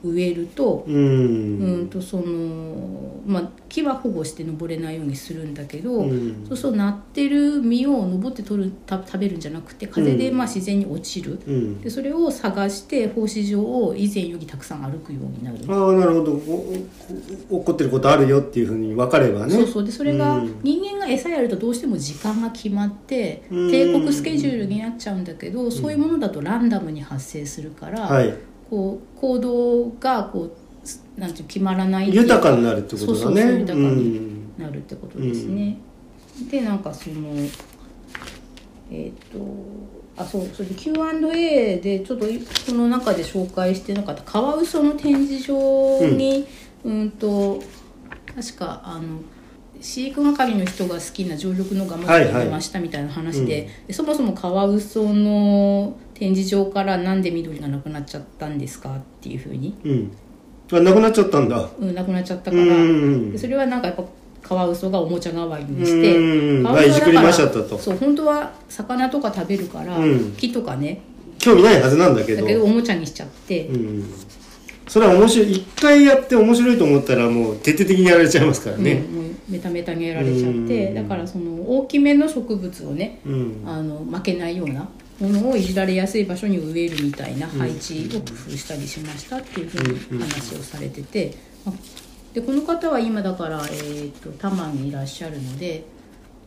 [0.03, 0.95] 植えると,、うん。
[0.95, 6.45] うんとそのまあ、木は保護して登れないようにするんだけど、うん。
[6.47, 11.81] そうそうなってる実を登って取るた食べるんじゃなくて風でまあ自然に落ちる、うん。
[11.81, 15.57] でそれを探して放飼場を以前よりたくさん歩くようになる。
[15.67, 16.37] ああなるほど。
[16.37, 28.33] 起こってることあるよっていうふうに分かればねそうそうでそれがうん人間が餌やるとどうしても時間が決まってうん帝国スケジュールになっちゃうんだけどそういうものだとランダムに発生するから、はい
[28.71, 30.49] こう行動がこ
[30.83, 33.05] うすなんていう決まらない豊かになるってことだね。
[33.05, 35.77] そうそうそう豊かにうんなるってことですね。
[36.49, 37.33] でなんかその
[38.89, 39.39] えっ、と
[40.15, 42.31] あそうそれで Q&A でちょっとこ
[42.73, 46.47] の中で紹介してなかったカワウソの展示場に、
[46.85, 47.61] うん、と
[48.33, 49.19] 確かあの
[49.81, 60.11] 飼育係の人が好きな常緑のガマが出ましたみたいな話で,、でそもそもカワウソの展示場からなんで緑がなくなっちゃったんですかっていうふうに、うん。
[60.71, 61.67] あなくなっちゃったんだ。
[61.79, 64.03] うん、なくなっちゃったうから、それはなんかやっぱ
[64.43, 67.75] カワウソがおもちゃ代わりにうして、いじくりましちゃったと。
[67.75, 70.31] そう本当は魚とか食べるから、うん。
[70.33, 71.01] 木とかね
[71.39, 72.43] 興味ないはずなんだけど。
[72.43, 74.05] だけどおもちゃにしちゃって、うん。
[74.87, 75.51] それは面白い。
[75.53, 78.91] 一回やって面白いと思ったらもう徹底的にやられちゃいますからね。
[78.91, 80.93] うんメタメタにやられちゃって、うん。
[80.93, 83.63] だからその大きめの植物をねうん。
[83.65, 84.87] あの負けないような
[85.21, 89.75] ものをいじられやすい場所に植えるみたいな配置を工夫したりしましたっていうふ
[90.11, 91.71] うに話をされてて、あ
[92.33, 95.83] でこの方は今だから、えー、と多摩にいらっしゃるので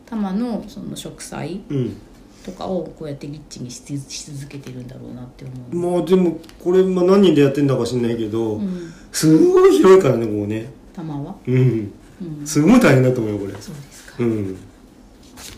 [0.05, 1.97] 多摩のその植栽うん。
[2.45, 3.81] とかをこうやってリッチにし
[4.31, 10.71] 続けてるんだろうなって思う、まあでもこれ、まあ、何人でやってんだか知んないけど、うん、すごい広いからねここね。
[10.93, 11.91] 多摩は、うん。
[12.21, 13.53] うん、すごい大変だと思うよこれ。
[13.53, 14.57] そうですか、うん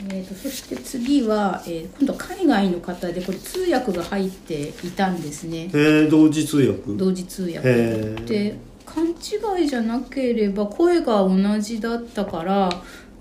[0.10, 5.70] えー、とそして次は、えー今度は海外の方でこれ通訳が入っていたんですね。
[5.74, 6.94] へえ同時通訳。
[6.94, 7.62] 同時通訳。
[8.26, 12.70] で勘違いじゃなければ声が同じだったから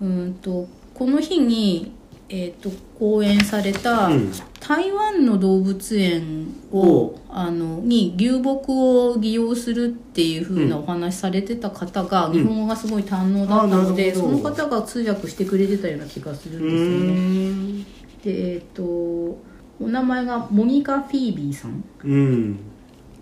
[0.01, 1.93] うんとこの日に、
[2.29, 4.33] えー、と講演されたうん。
[4.61, 17.13] 台湾の動物園を、おあのに流木を利用するっていう風なお話されてた方が、日本語がすごい堪能だったので、その方が通訳してくれてたような気がするうんですよね。
[17.13, 17.85] ーん。
[18.25, 19.39] でえっ、とお
[19.79, 21.85] 名前がモニカ・フィービーさん。
[22.03, 22.59] うん。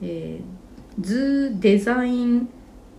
[0.00, 0.54] えー
[1.00, 2.48] ズデザイン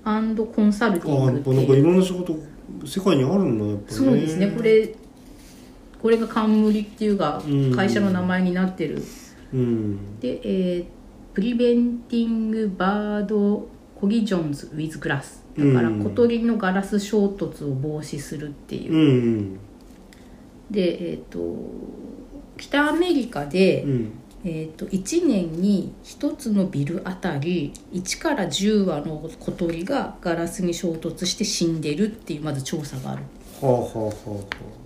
[0.03, 2.37] コンサルティングってぱなんかいろんな仕事
[2.85, 3.97] 世界にあるんだやっぱね。
[3.97, 4.51] そうですね。
[4.51, 4.95] これ
[6.05, 7.75] これが冠っていうかうん。
[7.75, 9.01] 会社の名前になってる、
[9.51, 10.19] うん。
[10.19, 10.85] で、えー
[11.33, 13.67] プリベンティングバード
[13.99, 16.03] コギジョンズ・ウィズ・グラスだからうん。
[16.03, 19.59] 小鳥のガラス衝突を防止するっていう、うん
[20.69, 21.39] でえっ、と
[22.57, 24.11] 北アメリカで、うん。
[24.47, 33.23] えー、と1年に1つのビルあたり1から10羽の小鳥がガラスに衝突して死んでるっていうまず調査がある、
[33.59, 34.84] はあはあはあは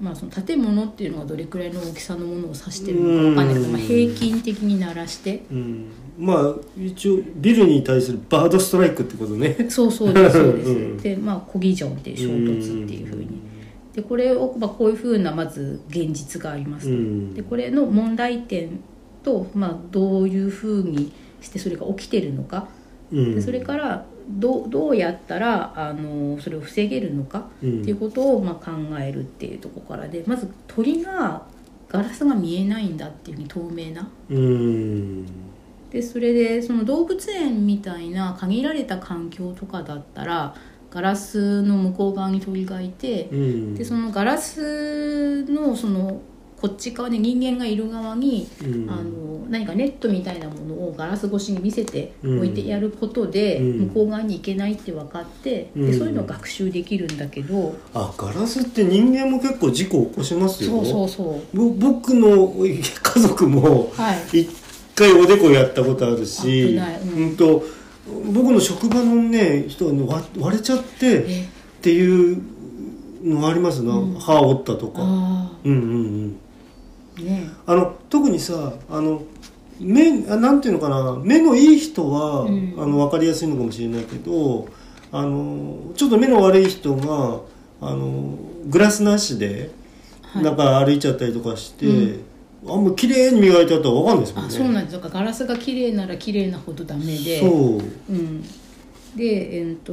[0.00, 3.72] まあ、その建物っていうのがどれくらいの大きさのものを指してるのか分かんないけど、うん。
[3.72, 5.42] まあ、平均的に鳴らして。
[5.50, 5.86] あうん。
[6.18, 9.66] まあ一応ビルに対するバードストライクってことね。
[9.68, 10.96] そうそうですそうです、うん。
[10.98, 13.28] でまあコギジョンっていう衝突っていうふうに。
[13.94, 17.34] でこれを、まあ、こういうふうなまず現実がありますと、うん。
[17.34, 18.80] でこれの問題点
[19.24, 22.68] と、まあ、どういうふうにしてそれが起きてるのか、
[23.12, 23.34] うん。
[23.34, 27.80] でそれからどうどうやったらあのそれを防げるのかうん。
[27.82, 31.42] っていうことをまあ考えるっていうところからでまず鳥が
[31.88, 34.08] ガラスが見えないんだっていう透明な。
[34.30, 35.26] うん。
[35.90, 40.54] でそれでその動物園みたいな限られた環境とかだったら
[40.90, 43.74] ガラスの向こう側に鳥がいてうん。
[43.74, 46.20] でそのガラスのその
[46.60, 48.90] こっち側で人間がいる側にうん。
[48.90, 53.78] あの何かネットみたいなものをガラス越しに見せて置いてやることでうん。
[53.88, 55.90] 向こう側に行けないって分かってうん。
[55.90, 57.74] でそういうのを学習できるんだけど。
[57.94, 60.70] あガラスって人間も結構事故起こしますよ。
[60.70, 61.56] そうそうそう。
[61.56, 64.40] ぼ僕の家族もはい。
[64.42, 64.50] 一
[64.94, 67.00] 回おでこやったことあるし危ない。
[67.00, 67.22] うん。
[67.22, 67.64] うんと
[68.32, 71.42] 僕の職場のね人がね割割れちゃってえ？
[71.42, 72.42] っていう
[73.22, 74.14] のがありますな、うん。
[74.14, 75.02] 歯折ったとか。
[75.02, 75.84] あうんうんう
[76.26, 76.36] ん。
[76.38, 76.47] あ
[77.22, 77.48] ね。
[77.66, 79.22] あの特にさあの
[79.80, 82.74] 目あなんていうのかな目のいい人は、うん。
[82.78, 84.68] あの分かりやすいのかもしれないけど
[85.12, 87.40] あのちょっと目の悪い人が
[87.80, 89.70] あのグラスなしで
[90.22, 90.44] はい。
[90.44, 92.24] 中歩いちゃったりとかして、うん。
[92.66, 94.96] あんま綺麗に磨いてあったら分かんないですもんあねそうなんです。
[94.96, 97.40] だからガラスが綺麗なら綺麗なほどダメで。
[97.40, 97.78] そう。
[98.10, 98.42] うん、
[99.16, 99.92] でえっ、と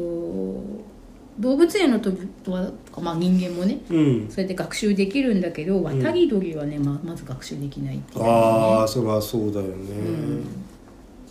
[1.39, 2.17] 動物園の時
[2.47, 2.71] は、
[3.01, 4.27] まあ、人間もねうん。
[4.29, 9.75] それで学習できるんだけど渡り鳥はね、ままず学習できないっていう、ね、ああそれはそうだよね。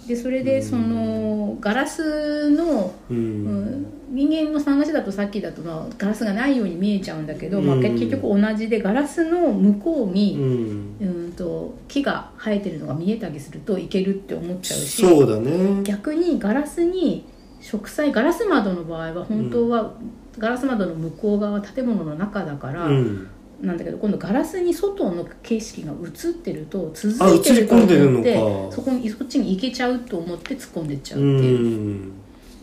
[0.07, 10.97] でそれでそのガラスの、うん、うん人間の話だとさっきだと、まあ、ガラスがないように見えちゃうんだけど、まあ、うん結局同じでガラスの向こううに、ん。
[11.01, 15.83] うん、と木が生えてるのが見えたりするといけるって思っちゃうしそうだね。
[15.83, 17.25] 逆にガラスに
[17.64, 19.94] 植栽ガラス窓の場合は本当は、
[20.37, 23.29] ガラス窓の向こう側は建物の中だから、うん。
[23.62, 28.37] なんだけど今度ガラスに外の景色が映ってると続あいてると思って
[28.70, 32.12] そこにそっちに行けちゃうと思って突っ込んでっちゃううっていう、ん。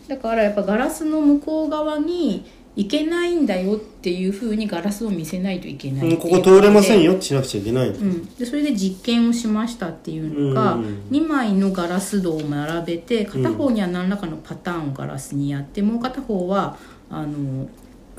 [0.06, 6.16] だからやっぱガラスの向こう側に行けないんだよっていうふうにガラスを見せないといけないう。
[6.16, 11.02] ここ通れませんよよってしなくちゃいけない、うん、でそれで実験をしましたっていうのが、うん。
[11.10, 16.78] 2枚のガラス戸を並べて片方には何らかのパターンをガラスにやって、もう片方は
[17.10, 17.68] あの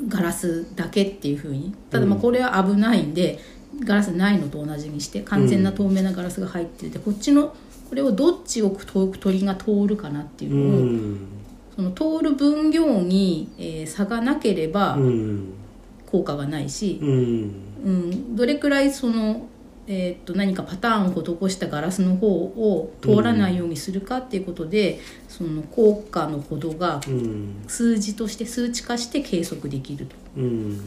[0.07, 1.73] ガラスだけっていうふうに。
[1.89, 2.21] ただまあうん。
[2.21, 3.39] これは危ないんで、
[3.83, 7.55] ガラスないのと同じにして完全な透明なガラスが入ってて、こっちの
[7.89, 8.69] これをどっちを
[9.19, 11.17] 鳥が通るかなっていううのを、ん
[11.75, 15.53] その通る分量に、えー差がなければうん。
[16.05, 17.51] 効果がないし、うん。
[17.83, 19.47] うん、どれくらいその、
[19.88, 27.63] えーっと何かパターンを施したガラスの方を通らないようにするかっていうことで、その効果のほどがうん。
[27.67, 30.15] 数字として数値化して計測できると。
[30.38, 30.79] うん。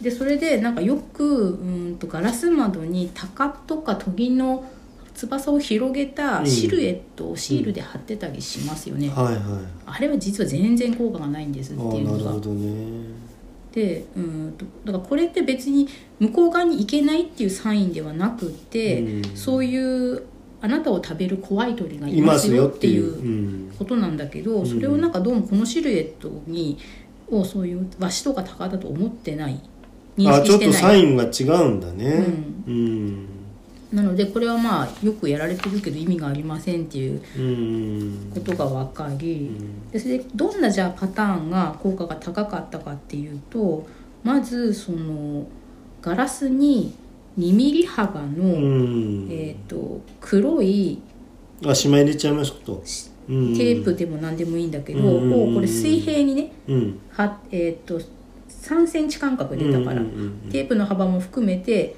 [0.00, 4.64] でそれでなんかよくうんとガラス窓に鷹とか鳥の
[5.26, 9.36] 翼を広げたシルエットをシールで貼ってたりしますよね、はいはい。
[9.86, 12.18] あれは実は全然効果がないんですっていうのが。
[12.18, 13.20] なるほどね。
[13.72, 15.86] でうんとだからこれって別に
[16.18, 19.36] 向こう側に行けないっていうサインではなくて、うん。
[19.36, 20.22] そういう
[20.62, 23.68] あなたを食べる怖い鳥がいいまますすよってていいう。
[23.68, 24.66] うことなんだけど、うん。
[24.66, 26.78] それをなんかどうもこのシルエットに
[27.30, 29.60] をそういうワシとかタカだと思ってない。
[30.18, 32.26] うん、認あちょっと識してないサインが違うんだね。
[32.66, 33.39] うん
[33.92, 38.32] なのでこれはまあよくやられてるけど意味がありませんっていううん。
[38.32, 39.90] ことが分かり、うん。
[39.90, 43.86] でそれでどんなじゃあパターンが効果が高かったかっていうと
[44.22, 45.46] まずその
[46.02, 46.94] ガラスに
[47.38, 48.58] 2ミリ幅の、う
[49.26, 49.28] ん。
[49.30, 51.00] えー、と黒い
[51.66, 52.82] あしまい入れちゃいましたと
[53.26, 57.00] テープでも何でもいいんだけど、うんをこれ水平にねうん。
[57.10, 58.00] は、えー、と
[58.48, 60.02] 3センチ間隔でだから、
[60.52, 61.96] テープの幅も含めて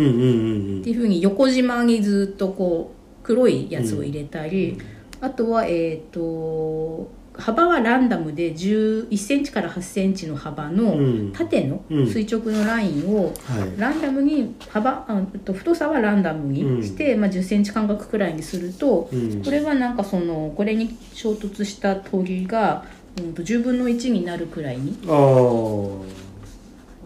[0.00, 4.78] っていうふうに横縞にずっとこう黒いやつを入れたり、
[5.20, 11.32] あとはえっ、と幅はランダムで1 1センチから8センチの幅うのん。
[11.32, 12.06] 縦のうん。
[12.06, 13.80] 垂直のラインをはい。
[13.80, 19.42] ランダムに幅あと太さはランダムにして、まあ、1 0センチ間隔くらいにするとうん。
[19.42, 22.84] これはなんかそのこれに衝突した鳥が、
[23.18, 24.96] うん、と10分の1になるくらいに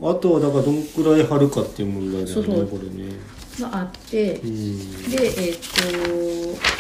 [0.01, 3.13] あとはだからどんくらい張るかっていう問題だよねこれね。
[3.59, 4.35] があって。
[4.37, 5.11] うん。
[5.11, 6.79] でえっ、と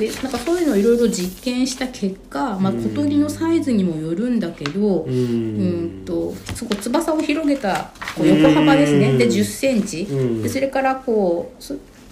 [0.00, 2.82] でなんかそういうのをいろいろ実験した結果、まあ、うん。
[2.82, 9.18] 小鳥のサイズにもよるんだけど、ううんんとそこ翼を広げたこう横幅ですね、うん。
[9.18, 10.42] で1 0センチ、うん。
[10.42, 11.62] でそれからこう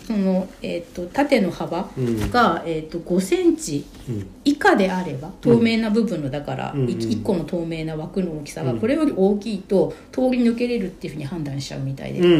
[0.06, 2.30] そその、えー、と縦の幅うん。
[2.30, 4.26] が、えー、と5センチうん。
[4.44, 8.80] 以下であれば透明な部分のだから、うんうんい1個の透明な枠の大きさがうん。
[8.80, 12.36] これより大きいと通り抜けれるっていうふうに判断しちゃうみたいで、うんうんう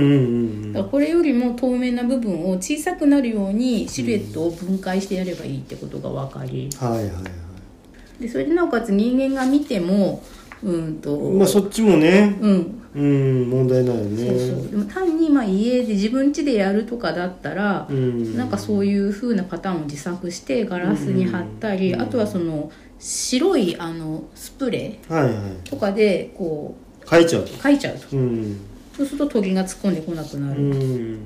[0.69, 6.69] んだからこれよりも透明な部分を小さくなるようにシルエットを分解してやればいいってことが分かり。
[6.79, 7.13] はいはいは
[8.21, 10.23] でそれでなおかつ人間が見ても
[10.63, 12.37] うんと、いまあそっちもね。
[12.41, 14.27] うんうん問題ないよね。
[14.29, 14.71] そうそう。
[14.71, 18.37] でも単にまあ家で自分家でやるとかだったら、うん。
[18.37, 22.01] なんかそういう風なパターンを自作してガラスに貼ったり、うん。
[22.01, 22.71] あとはその
[23.01, 26.77] 白いあのスプレーとかでこ
[27.09, 27.53] 書いちゃうと。
[27.53, 28.17] う描いちゃうと。
[28.17, 28.61] うん。
[28.97, 31.19] そうすると鳥が突っ込んでこなくなうる、ん。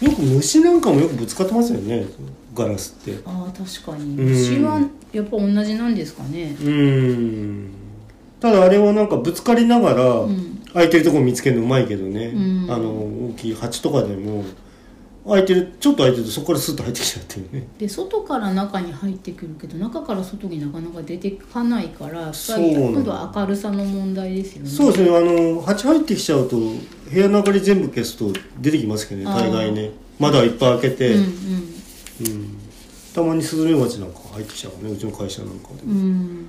[0.00, 2.06] よく虫なんかもよくぶつかってますよね。
[2.54, 3.20] ガラスって。
[3.26, 4.16] ああ確かに。
[4.18, 4.28] うん。
[4.30, 4.80] 虫は
[5.12, 6.56] やっぱ同じなんですかね。
[6.58, 7.70] うん。
[8.40, 12.66] ただあれはなんかぶつかりながらうん空いてるところ見つけるのうまいけどね、うん。
[12.70, 14.44] あの大きい鉢とかでも
[15.26, 17.68] 空いてるちょっと空いてるとそこからスッと入ってきちゃってるね。
[17.78, 24.70] で外から中に入ってくるけど中から外になかなか出てかないからそう今度は明るさの問題ですよね。
[24.70, 26.78] そうですねあの鉢入ってきちゃうと部
[27.12, 29.90] 屋の明かり全部消すと出てきますけどね大概ね。
[30.18, 32.58] 窓いっぱい開けて、うんうん。
[33.14, 35.82] たまにスズメバチなんか入ってきちゃうねうちの会社なんかで。
[35.84, 36.46] うん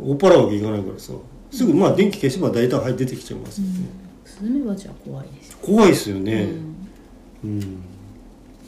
[0.00, 0.12] うん。
[0.12, 1.12] 追っ払うわけいかないからさ
[1.50, 3.72] すぐまあ電気消せば大体入って出てきちゃいますよね、
[4.24, 6.48] スズメバチは怖いですよ、怖いですよね。
[7.44, 7.50] うん。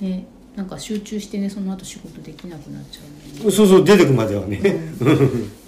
[0.00, 0.26] うん、ね
[0.56, 3.00] なんか集中してねその後仕事できなくなっちゃ
[3.42, 4.60] うのそうそう出てくまではね、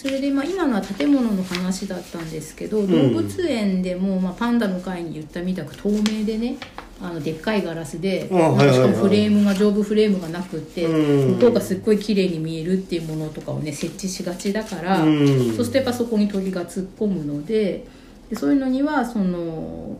[0.00, 2.86] それで、まあ、今のは建物の話だったんですけど、ん。
[2.88, 6.56] 動物園でも、まあ、パンダの会に言ったみたく透明でね
[7.02, 11.34] あのでっかいガラスでしかもフレームが丈夫フレームがなくってうん。
[11.34, 15.26] 向こうがすっごい綺麗に見えるっていうものとかをね設置しがちだから、うん。
[15.56, 17.84] そうするとやっぱそこに鳥が突っ込むので
[18.30, 19.98] でそういうのにはその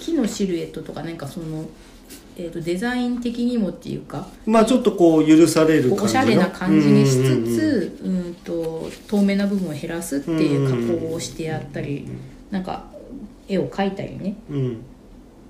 [0.00, 1.64] 木のシルエットとかなんかその、
[2.40, 5.96] えー、とデザイン的にもっていうかまあちょっとこう許される感じの。
[5.96, 7.44] こうおしゃれな感じにしつうんうんうん。
[7.56, 12.06] つうんと透明な部分を減らすっていう加工をしてやったり
[12.52, 12.84] なんか
[13.48, 14.36] 絵を描いたりね。
[14.50, 14.76] うん。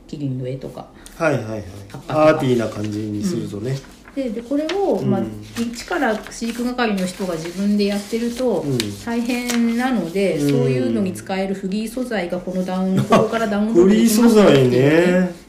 [0.07, 0.86] キリンの絵とか。
[1.16, 1.64] はいはいはい。
[2.09, 3.76] アーティーな感じにするとね、
[4.14, 8.78] ででこれを、まあうん、一から飼育係の人が自分でやってるとうん。
[9.05, 10.49] 大変なので、うん。
[10.49, 14.78] そういうのに使えるフリー素材がこのダウンここからダウンローフリードできます素材よっていうね。
[14.78, 15.47] へ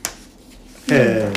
[0.90, 1.30] が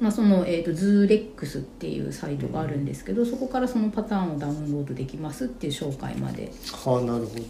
[0.00, 6.44] まあ、その、えー、とズーレックスっていうサイトがあるんですけど、そこからそのパターンをダウンロードできますっていう紹介まで。
[6.44, 7.44] えはあなるほど、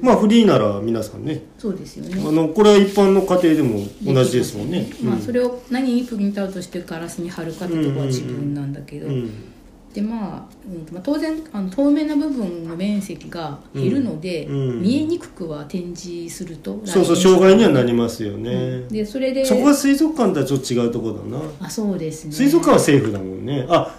[0.00, 1.42] まあフリーなら皆さんね。
[1.58, 2.22] そうですよね。
[2.26, 4.88] あのこれは一般の家庭でも同じですもんね。
[5.02, 9.30] まあ、それを何にプリントアウトしてガラスに貼るかってとこは自分なんだけど、うん
[9.94, 14.54] でまあ、うんまあ、当然あの透明な部分の面積が減るので、うん。
[14.54, 14.82] うん。
[14.82, 21.42] 見えにくくは展示するとそうそう障害にはなりますよね、でそれでそこは水族館とはちょっと違うところだな。
[21.60, 22.32] あそうですね。
[22.32, 23.66] 水族館はセーフだもんね。
[23.68, 23.94] あ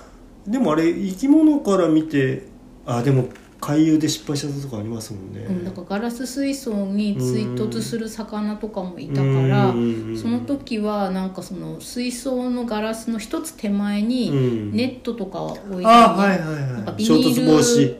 [0.47, 2.47] でもあれ生き物から見て
[2.85, 3.27] あでも
[3.65, 14.71] 回遊で失敗したとこありますもんね、うん、だからガラス水槽に追突する魚とかもいたから、うんその時はなんかその水槽のガラスの一つ手前うにん。
[14.71, 17.97] ネットとかを置いて、ねあはいはいなんかはい衝ビニール突防止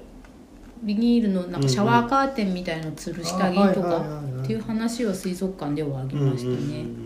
[0.83, 4.03] ビニールのなんかシャワーカーテンみたいの吊るしてあげるとか
[4.41, 6.59] っていう話は水族館ではあげましたね、うんう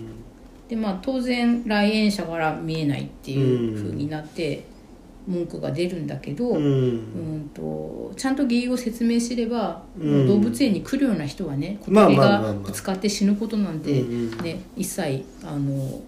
[0.03, 0.08] ん
[0.68, 4.66] でまあ当然来園者から見えないっていう風になって
[5.28, 6.63] 文句が出るんだけど、うん。
[6.63, 6.67] う
[7.38, 10.28] んとちゃんと理由を説明すれば、うん。
[10.28, 12.53] 動物園に来るような人はね小まあ鳥まあまあまあ。
[12.53, 16.01] がぶつかって死ぬことなんて、うんうんね、一切あの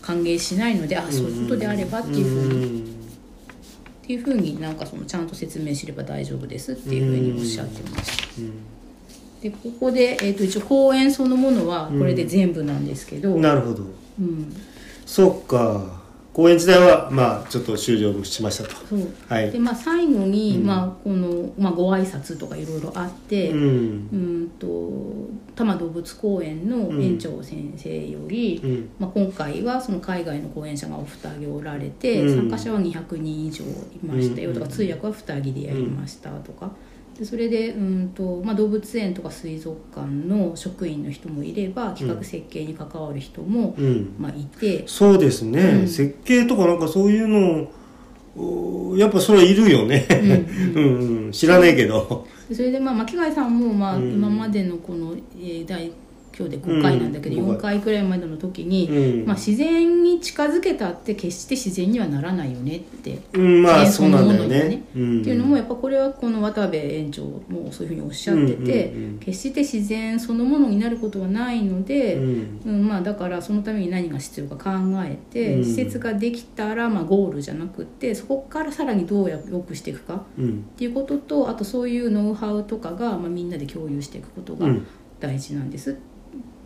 [0.00, 8.40] 歓迎しないのであそういうことであればっていうふうに、っていうふうになんかそのちゃんと説明すれば大丈夫ですっていうふうにおっしゃってました。
[9.42, 13.84] でここで、えー、と一応公演そのものはこれで全部なんですけど、なるほど。
[14.20, 14.54] うん。
[15.06, 15.99] そっか
[16.40, 18.74] 公演自体はまあちょっと終了しましたと。
[19.28, 19.50] はい。
[19.50, 23.58] でまあ最後に、まあこのまあ、ご挨拶とかいろいろあって、うん。
[23.60, 28.90] うんと多摩動物公園の園長先生より、うん。
[28.98, 32.48] まあ、今回はその海外の講演者がお二人おられて、うん。
[32.48, 33.66] 参加者は200人以上い
[34.02, 36.70] ましたよとか、通訳は2人でやりましたとか。
[37.20, 44.14] でそれでうんと、まあ、動物園とか水族館の職員の人もいれば企画設計に関わる人も、うん。
[44.18, 45.86] まあ、いて、そうですね、うん。
[45.88, 47.70] 設計とかなんかそういうの
[48.36, 50.06] おやっぱそれはいるよね。
[50.74, 50.82] うん。
[50.82, 52.26] うん、うん、知らねえけど。
[52.48, 54.12] でそれでまあ巻貝さんもまあうん。
[54.14, 55.92] 今までのこの、えー第
[56.40, 57.80] 今日で5回なんだけど、うん4回。
[57.80, 59.26] くらいまでの時に、うん。
[59.26, 64.68] まあ、自然に近づけたって決して自然にはならないよねってうんまあそのものにはね。
[64.68, 72.60] ねっていうのもやっぱこれはこの渡部園長もそういうふうにおっしゃってて、決して自然そのものになることはないので、うん。
[72.64, 74.70] うんまあ、だからそのために何が必要か考
[75.04, 75.64] えて、うん。
[75.64, 80.48] 施設ができたら、まあ、ゴールじゃなくってそこからさらにどうや良くしていくかうん。
[80.48, 84.86] っていうこととあとそういうノウハウとかが、まあ、みんなで共有していくことがうん。
[85.20, 86.00] 大事なんですって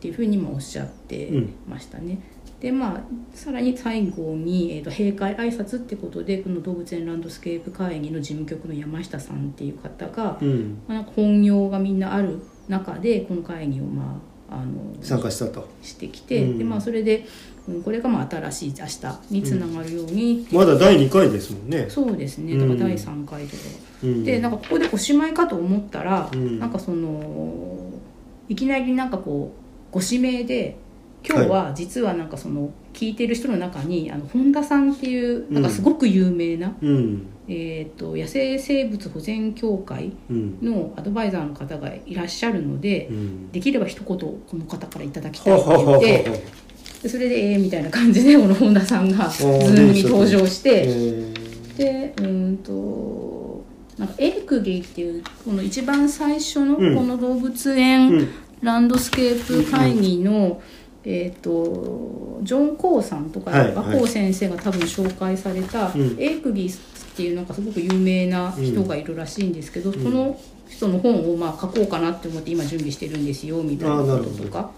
[0.08, 1.30] いうふうにもおっしゃって
[1.68, 2.18] ましたね。
[2.64, 3.00] でまあ、
[3.36, 10.82] さらに最後に、えー、と閉会挨拶ってことでこの動物園ランドスケープ会議の事務局の山下さんっていう方が、うん。
[10.88, 14.18] まあ、本業がみんなある中でこの会議を、ま
[14.50, 15.68] あ、あの参加したと。
[15.82, 16.58] してきて、うん。
[16.58, 17.26] でまあ、それで、
[17.68, 21.86] うん、これがまあ新しい明日につながるように、まだ第2回ですもんね。
[21.90, 22.56] そうですね。
[22.56, 23.62] だから第3回とか。
[24.04, 24.24] うん。
[24.24, 26.58] でなんかここでおしまいかと思ったら、うん。
[26.58, 27.90] なんかその
[28.48, 29.63] いきなりなんかこう
[29.94, 30.76] ご指名で
[31.24, 37.26] 今日は実はなんかその聞いてる人の中にあの本田さんっていうなんかすごく有名な、うん。
[37.46, 40.58] えー、と野生生物保全協会うん。
[40.60, 43.52] のアドバイザーの方がいらっしゃるので、うん。
[43.52, 45.58] できれば一言この方からいただきたいは
[45.98, 46.44] って言って
[47.04, 50.82] でそれでええみたいな感じでこの本田さんが ズーームに登場して。
[50.86, 51.34] え
[51.78, 53.64] でうーんと
[53.96, 57.08] なんかエリクギーっていうこの一番最初のこうん。
[57.08, 58.28] の動物ー園うん
[58.64, 60.60] ランドスケープ会議の、
[61.04, 66.16] えー、とジョン・コーさんとかはい若生先生が多分紹介された、うん。
[66.18, 74.70] エリクギーっていうなんかすごく有名な人がいるらしいんですけど、その人の本をまあ書こうかなって思って今準備してるんですよみたいなこととか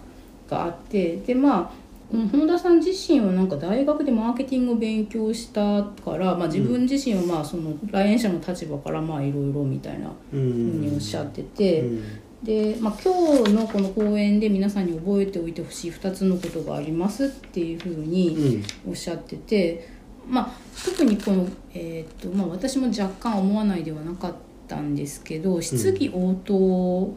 [0.49, 1.71] があってでまあ
[2.11, 12.03] 本田さん自身はなんか大学でマーケティングを勉強したから、まあ、自分自身はまあその来園者の立場からまあいろいろみたいなうふうんにおっしゃってて、うん
[12.43, 19.89] で、まあ、今日のこの講演で皆さんに覚えておいてほしい2つのことがありますっていうふうにおっしゃってて、
[20.27, 20.51] まあ、
[20.85, 24.35] 特にこの、えーっとまあ、私も若干思わないではなかっ
[24.67, 27.13] たんですけど質疑応答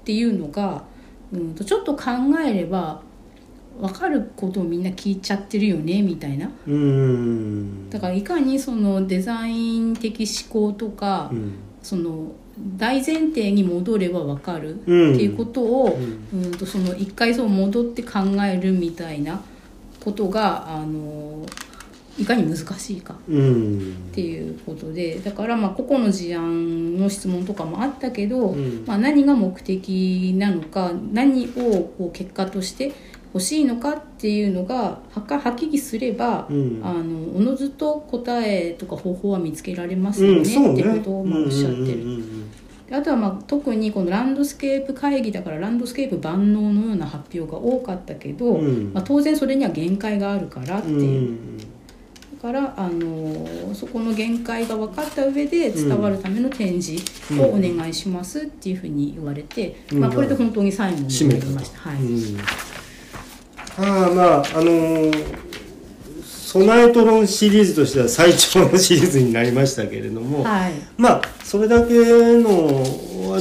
[0.00, 0.84] っていうのが、
[1.32, 2.04] うん、とちょっと考
[2.44, 3.02] えれば
[3.80, 6.50] 分かることをみんな聞いちゃってるよねみたいな。
[6.66, 7.90] うんうん。
[7.90, 11.54] だからいかにそのデザイン的思考とか、うん。
[11.82, 12.32] その
[12.76, 15.98] 大前提に戻れば分かるってうんいうことを、
[16.32, 19.40] ううんとその一回そう戻って考えるみたいな
[20.00, 21.46] ことがあの
[22.18, 23.96] いかに難しいかうん。
[24.10, 28.84] っていうことでだからまあ個々の事案の質問とかもあったけど、うん。
[28.86, 32.92] まあ、何が目的なのか何をこう結果として
[33.34, 36.80] 欲しいのかっていうのがはかはっきりすれば、うん。
[36.84, 40.72] あのおのずと答えとか方法は見つけられますよね、ね。
[40.74, 42.22] ってことをまあおっしゃってる。
[42.92, 48.92] あとはまあ特にこのランドスケープ会議だからランドスケープ万能のような発表が多かったけど、うん。
[48.92, 51.02] まあ、当然それには限界があるからってうんう。
[51.02, 51.58] いう、ん。
[51.58, 51.64] だ
[52.42, 57.02] からあのそこの限界が分かった上で伝わるための展示
[57.40, 60.00] をお願いしますっていうふうに言われて、うん。
[60.00, 61.90] まあ、これで本当に最後になりました。
[61.90, 61.98] はい。
[63.78, 65.52] あまああのー
[66.52, 70.72] ソナエトロンシリーズとしては最長のシリーズになりましたけれども、はい。
[70.98, 71.22] まあ
[71.52, 71.92] それだけ
[72.40, 72.82] の、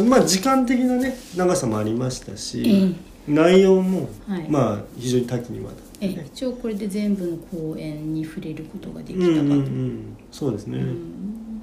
[0.03, 2.93] まあ、時間的なね長さもありましたし、
[3.25, 4.49] え内容も、はい。
[4.49, 6.25] まあ非常に多岐にわたってえね。
[6.25, 9.71] 一応これで全部の講演に触れることができうんうんうたかと。
[9.71, 10.83] ん、そうですね、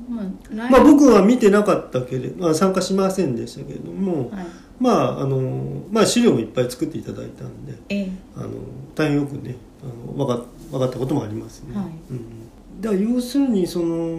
[0.08, 4.46] まあ来まあ僕は見てなかったけれど、まあ、参加しませんでしたけれども、はい。
[4.80, 8.08] まああのまあ資料もいっぱい作っていただいたんでええ。
[8.34, 8.48] あの
[8.94, 11.86] 大変よくねあの分か分かったこともありますね、はい。
[12.10, 14.16] うん、だ要するにその、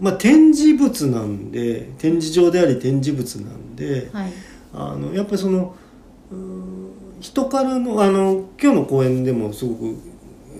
[0.00, 4.32] まあ、展示物なんで展示場であり展示物なんではい。
[4.74, 5.74] あのやっぱりその
[6.30, 9.96] うん人からのあの今日の講演でもすごく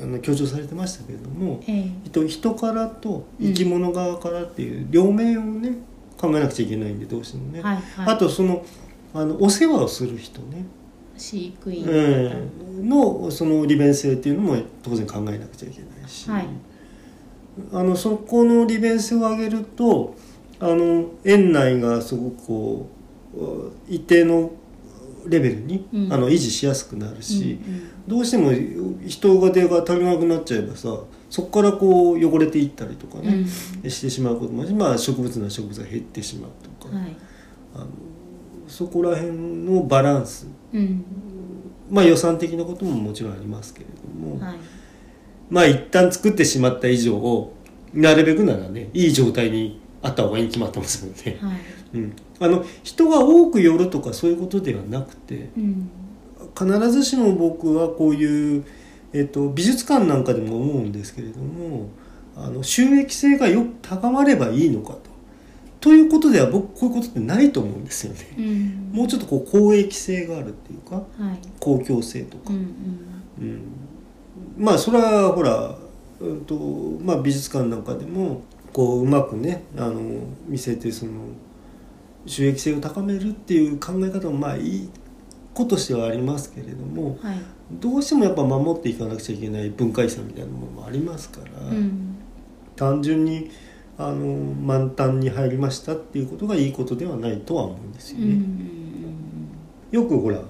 [0.03, 1.91] あの強調されてましたけれどもええ。
[2.05, 5.73] 人人からと生き物側からっていう両面をね
[6.17, 8.15] 考えなくちゃいけないんでどうしてもね、はいはい。
[8.15, 8.65] あとその
[9.13, 10.65] あのお世話をする人ね、
[11.17, 12.33] 飼育員え
[12.81, 16.47] えのその利便性っていうのも当然考えなくちゃいけないし、はい
[17.73, 20.15] あのそこの利便性を上げると
[20.61, 22.91] あの園内がすごくこ
[23.35, 24.53] う一定の
[25.29, 26.13] レベルに、うん。
[26.13, 27.91] あの維持しやすくなるし、うんうん。
[28.07, 28.53] どうしても
[29.07, 33.45] 人が手が足りなくなっちゃえばさそこからこう汚れていったりとかね、
[33.89, 36.51] してしまうこともあまあ、植物な植物が減ってしまう
[36.81, 37.17] とか、はい。
[37.75, 37.87] あの
[38.69, 41.05] そこら辺のバランスうん。
[41.91, 44.57] まあ予算的なことももちろんありますけれども、はい
[45.51, 47.51] まあ一旦作ってしまった以上
[47.95, 51.61] なるべくならねいい状態にあった方がいいに決まってますので、はい。
[51.95, 55.91] うん、あの人が多く寄るとかそういうことではなくてうん。
[56.59, 58.65] 必ずしも僕はこういう、
[59.13, 61.91] えっと美術館なんかでも思うんですけれども
[62.35, 65.01] あの収益性がよく高まればいいのかと。
[65.81, 68.35] ということでは僕こういうことってないと思うんですよね。
[68.39, 68.91] うん。
[68.93, 71.07] もうちょっとこう公益性があるっていうかはい。
[71.61, 72.45] 公共性とか。
[72.51, 72.65] うん、うん。
[73.41, 73.61] うん
[74.57, 75.77] まあそれはほら、
[76.21, 76.55] うんと
[77.03, 80.01] まあ、美術館なんかでもこううまくねあの
[80.47, 81.13] 見せてその
[82.27, 84.91] 収益性を高めるっていう考え方もまあいい
[85.55, 87.39] こととしてはありますけれどもはい。
[87.71, 92.17] どうしてもやっぱ守っていかなくちゃいけない文化遺産みたいなものもありますから、うん。
[92.77, 93.51] 単純に
[93.99, 98.25] あの満タンに入りましたっていうことがいいことではないとは思うんですよね。
[98.27, 100.03] うんうん。
[100.03, 100.41] よくほら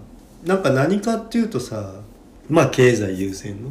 [0.44, 2.02] なんか何かっていうとさ
[2.48, 3.70] まあ経済優先の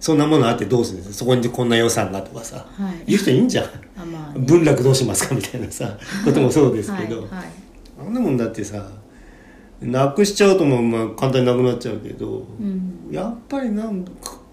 [0.00, 1.14] そんなものあってどうするんですか？
[1.20, 2.66] そこにこんな予算がとかさ。
[2.78, 3.02] うんはい。
[3.06, 3.64] 言う人いいんじゃん。
[3.66, 4.38] あまあ。
[4.38, 7.44] ね文楽どうしますかみたいなさ こともそうですけど、はいはい。
[8.06, 8.90] あんなもんだってさ
[9.80, 13.08] なくしちゃうともまあ簡単になくなっちゃうけど、うん。
[13.10, 14.10] やっぱりなんか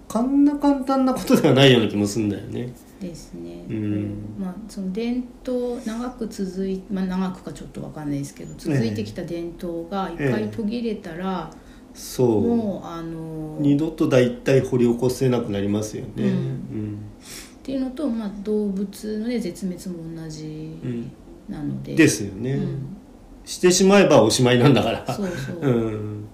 [0.08, 2.72] こんな簡単なことではないような気もするんだよね。
[3.00, 4.14] ですね、うん。
[4.38, 11.50] まあその伝統長く続いまあ長くかちょっとわかんないですけど続いてきた伝統が一回途切れたら、
[12.00, 12.40] そう。
[12.40, 16.10] もうあの二度と大体掘り起こせなくなりますよね。
[16.16, 16.26] うん。
[16.26, 16.98] うん。
[17.58, 21.12] っていうのと、まあ、動物の、ね、絶滅も同じうん。
[21.48, 22.96] なので、ですよね、うん。
[23.44, 25.14] してしまえばおしまいなんだから。
[25.14, 26.24] そうそう、うん。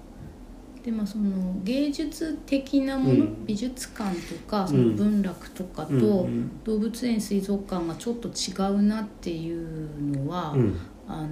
[0.85, 3.45] でまあその芸術的なもの、うん。
[3.45, 6.29] 美術館とかその文楽とかと、
[6.63, 10.77] 動物園水族館がちょっと違うなっていうのは、うん。
[11.09, 11.31] あの何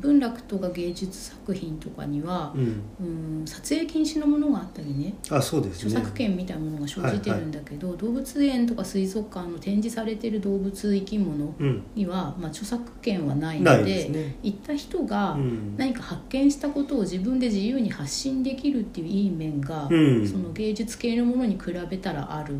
[0.00, 2.82] 文楽とか芸術作品とかには、うん。
[3.40, 5.92] うん、撮影禁止のものがあったりねあそうですね。
[5.92, 11.82] 著作権みたいなものが生じてるんだけど、動物園とか水族館の展示されてる動物生き物うん。
[11.94, 14.36] には、まあ、著作権はないのでね。
[14.42, 15.76] 行った人がうん。
[15.76, 20.28] 何か発見したことを自分で自由に発信できるっていういい面が、うん。
[20.28, 22.54] その芸術系のものに比べたらある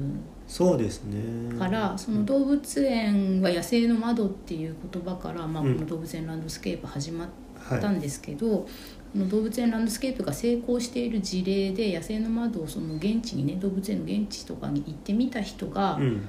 [0.48, 1.56] そうですね。
[1.58, 5.76] から、その動物園は野生の窓っていう言葉から、まあ、こうん。
[5.78, 7.28] の動物園ランドスケープ始まっ
[7.58, 8.68] はいたんですけど、こ
[9.14, 16.22] の動物園ランドスケープが成功している事例で野生の窓をその現地にね動物園の現地とかに行ってみた人が、うん。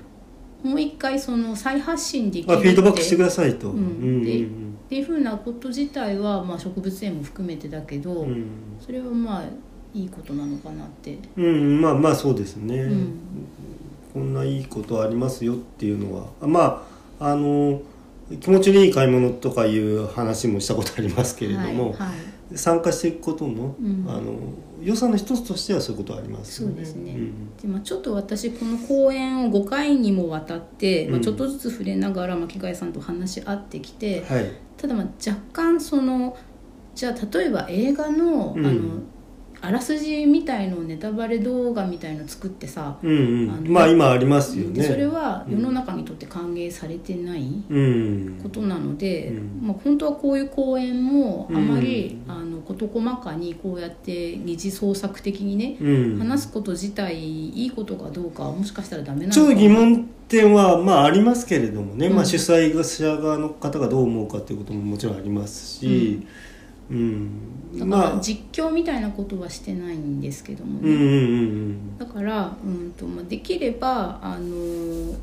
[0.61, 4.23] もう一回その再発信できるあってフィードバックしてくださいと、うんうん。
[4.23, 4.47] でっ
[4.89, 8.45] ていうふうなこと自体は、まあ、植物園も含めてだけど、うん。
[8.85, 9.43] それはまあ
[9.93, 11.17] いいことなのかなって。
[11.37, 13.19] うんまあまあそうですね、うん
[14.13, 16.85] こんないいことありますよっていうのはま
[17.19, 17.81] ああの
[18.41, 22.13] 気持ちのいい買い物とかいう話もしたことありますけれども、はいは
[22.51, 22.57] い。
[22.57, 24.05] 参加していくことの,、うん。
[24.07, 24.33] あの
[24.81, 26.75] 良さの一つとしてはそういうことはありますよね。
[26.75, 27.13] そうですね。
[27.13, 34.51] んでまあ、ちょっと私この講演を5回にもわたって、まあ、うんちょっとずつ触れながら巻貝さんと話し合ってきて、はい。
[34.77, 36.37] ただまあ若干その
[36.93, 38.65] じゃあ例えば映画の,、うん。
[38.65, 38.79] あの
[39.61, 44.81] あらすじみたいのをネタバレ動画みたいの作ってさ、うんうん、あのまあ今ありますよね。
[44.81, 48.39] でそれは世の中にとって歓迎されてないうん。
[48.41, 49.67] ことなので、うん。
[49.67, 62.15] まあ、本当はこういう講演もあまり、うんあの事細かにこうやって二次創作的にね、うん、話すこと自体いいことかどうかはもしかしたらダメなのちょ疑問点はまあありますけれどもね、うん。
[62.15, 66.27] まあ、主催者側の方がどう思うかっていうことももちろんありますし、
[66.91, 67.29] うん。
[67.77, 68.09] だまあ。
[68.09, 75.13] から実況みたいなことはしてないんですけどもね、うんうんうんだから、うんとまあ、できればあの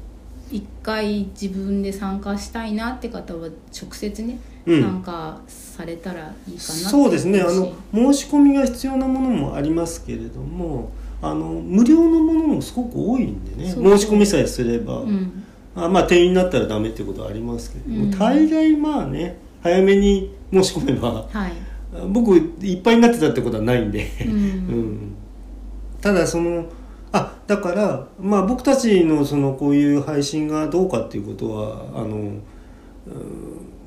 [0.51, 4.83] 一回自分で参加したいなって方は直接ね、うん。
[4.83, 7.41] 参加されたらいいかなそうですね。
[7.41, 10.91] あの申し込みが必要なものもありますけれども
[11.23, 13.71] あの無料のものもすごく多いんでね。
[13.73, 15.45] 申し込みさえすれば、うん。
[15.75, 18.11] あまあ定員になったらダメっていうことはありますけれども、うん。
[18.11, 21.53] 大概まあね早めに申し込めばはい、
[22.09, 24.31] 僕いっぱいになってたってことはないんで、うん。
[24.31, 25.15] うん。
[26.01, 26.67] ただその
[27.11, 32.41] あだからまあ僕たちのそのこういう配信がどうかっていうことはあのうん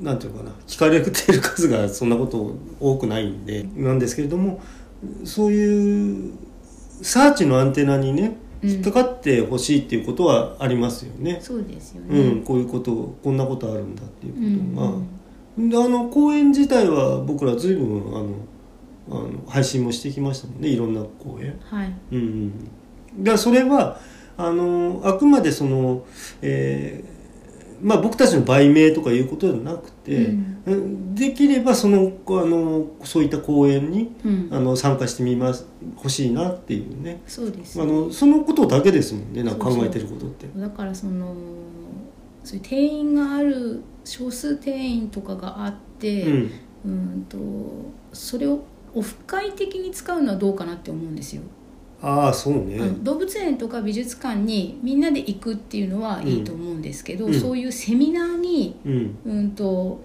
[0.01, 0.51] なんていうのかな。
[0.67, 3.63] 聞かれてる数がそんなこと多くないんで。
[3.75, 4.61] なんですけれども
[5.23, 6.33] そういう
[7.01, 8.69] サーチのアンテナにねうん。
[8.69, 11.39] 引っかかってほしいっていうことはありますよね。
[11.41, 14.87] そうですよね、うん、こういうことこんなことあるんだっていうことが。
[14.87, 15.18] うん
[15.67, 20.69] であの公演自体は僕ら随分あのあの配信もしてきましたもんね。
[20.69, 21.59] いろんな公演。
[21.65, 21.93] はい。
[22.11, 22.53] うん
[23.17, 23.99] うん、だそれは
[24.37, 26.05] あのあくまでその、
[26.41, 27.19] えー
[27.81, 30.35] まあ、僕たちの売名とかいうことではなくて、
[30.65, 31.15] うん。
[31.15, 34.49] できればそのあのそういった公演にうん。
[34.51, 35.65] あの参加してみます
[35.97, 37.21] 欲しいなっていうね。
[37.27, 37.81] そうです。
[37.81, 39.43] あのそのことだけですもんね。
[39.43, 40.47] なんか考えてることって。
[40.55, 41.35] だからその
[42.43, 46.51] そういう定員がある少数定員とかがあって、うん。
[46.85, 47.37] うんと
[48.13, 48.63] それを
[48.95, 51.43] オフ会的に使うのはどうかなって思うんですよ。
[52.01, 52.79] ああそうね。
[53.03, 57.33] 動物園とか美術館にみんなで行くっていうのはいいと思うんですけど、うん。
[57.33, 59.17] そういうセミナーに、うん。
[59.25, 60.01] うん、と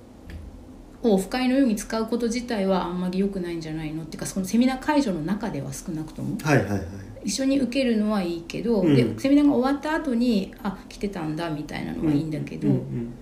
[1.02, 6.36] オフ会のように使うこと自体はあんまり良くないんじゃないのっていうかそのセミナー会場の中では少なくとも。
[6.42, 6.80] はいはいはい。
[7.24, 8.94] 一緒に受けるのはいいけど、うん。
[8.94, 13.14] でセミナーが終わった後にあ来てたんだみたいなのはいいんだけど、うんうん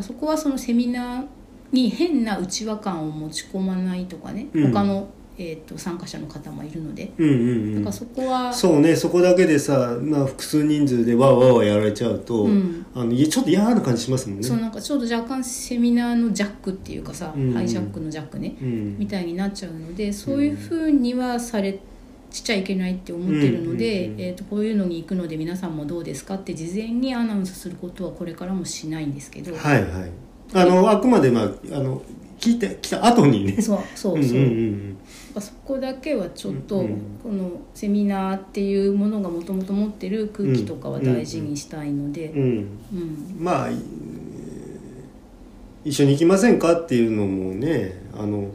[0.00, 1.26] そこはそのセミナー
[1.72, 4.72] に変な内輪感を持ち込まないとかね、うん。
[4.72, 7.12] 他の、えー、と参加者の方もいるので。
[7.18, 7.74] うんうんうん。
[7.76, 12.86] だからそこはそうねそこだけでさ、まあ、複数人数でわーわーわーやられちゃうと、うん。
[12.94, 14.44] あのちょっと嫌な感じしますもんね。
[14.44, 17.52] そうなんかちょっと若干セミナーのジャックっていうかさ、うん。
[17.52, 18.98] ハイジャックのジャックね、うん。
[18.98, 21.78] みたいになっちゃうのでそういうふうにはされ
[22.30, 30.10] しちゃいけないって思ってるので、うんうんうんえー、とこういうのに行くので皆さんもどうですかって事前にアナウンスすることはこれからもしないんですけど、はいはい。
[30.54, 32.02] あのあくまでまああの
[32.38, 33.60] 聞いてきた後にね。
[33.60, 34.98] そうそうそう、んうんうん
[35.40, 42.40] そこだけはちょっと、うんこのセミナーっていうものがもともと持ってる空気とかは大事にしたいので、うん。
[42.40, 43.36] うん。
[43.38, 43.74] まあい
[45.84, 48.50] 一緒に行きませんかっていうのもねあの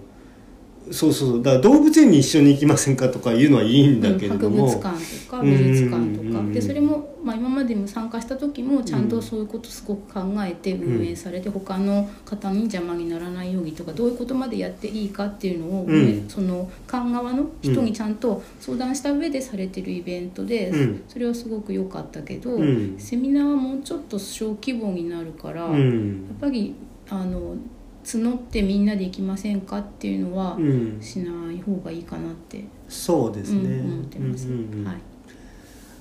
[0.92, 6.00] そうそうだから動物園に一緒に行きませんかとかいうのはいいんだけれど博も、物館とか美術館とか。
[6.00, 6.54] うんうんうんうん。
[6.54, 16.26] でそれも、まあ、今までも参加した時もちゃんとそういうことすごく考えて運営されて、他の方に邪魔にならないようにとかどういうことまでやっていいかっていうのを、うん。
[16.28, 21.04] その館側の人にちゃんと相談した上でされてるイベントで、うん。
[21.08, 22.96] それはすごく良かったけど、うん。
[22.98, 26.76] セミナーはもうちょっと小規模になるから、うやっんぱり
[27.10, 27.56] あの
[28.04, 34.47] 募ってみんなで行きませんかっていうのはうん、しない方がいいかなって、そうですね、うん思ってます。
[34.47, 34.86] うんうんうん。
[34.86, 34.95] はい。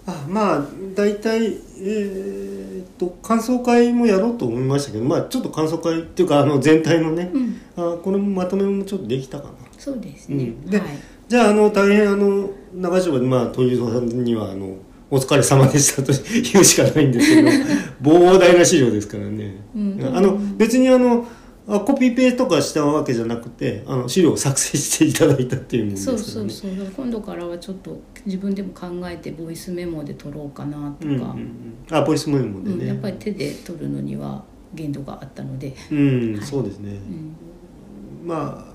[0.04, 0.64] あまあ
[0.96, 9.52] 大体えーっと感想会もやろうと思いましたけどまあちょっと感想会っていうかあの全体のね、うん、あこれもまとめもちょっとできたかな。
[9.78, 10.44] そうですね。
[10.44, 10.66] うん。
[10.66, 10.88] ではい。
[11.28, 14.76] じゃああの大変あの長丁場でまあ鳥居さんにはあの
[15.10, 16.12] お疲れ様でしたと
[16.52, 17.48] 言うしかないんですけど
[18.02, 20.12] 膨大な資料ですからね、うん。
[20.14, 21.26] あの別にあの
[21.76, 26.50] あコピペとかしたわけじゃなくてあの資料を作成していただいたっていうもんですそうからね。
[26.52, 26.86] そうそう。
[26.96, 31.20] 今度からはちょっと自分でも考えてボイスメモで取ろうかなとか、うんうん
[31.88, 34.44] うん、あボイスメモでね、うんやっぱり手で取るのには
[34.74, 36.44] 限度があったので、うん、はい。
[36.44, 38.72] そうですね、うん、まあ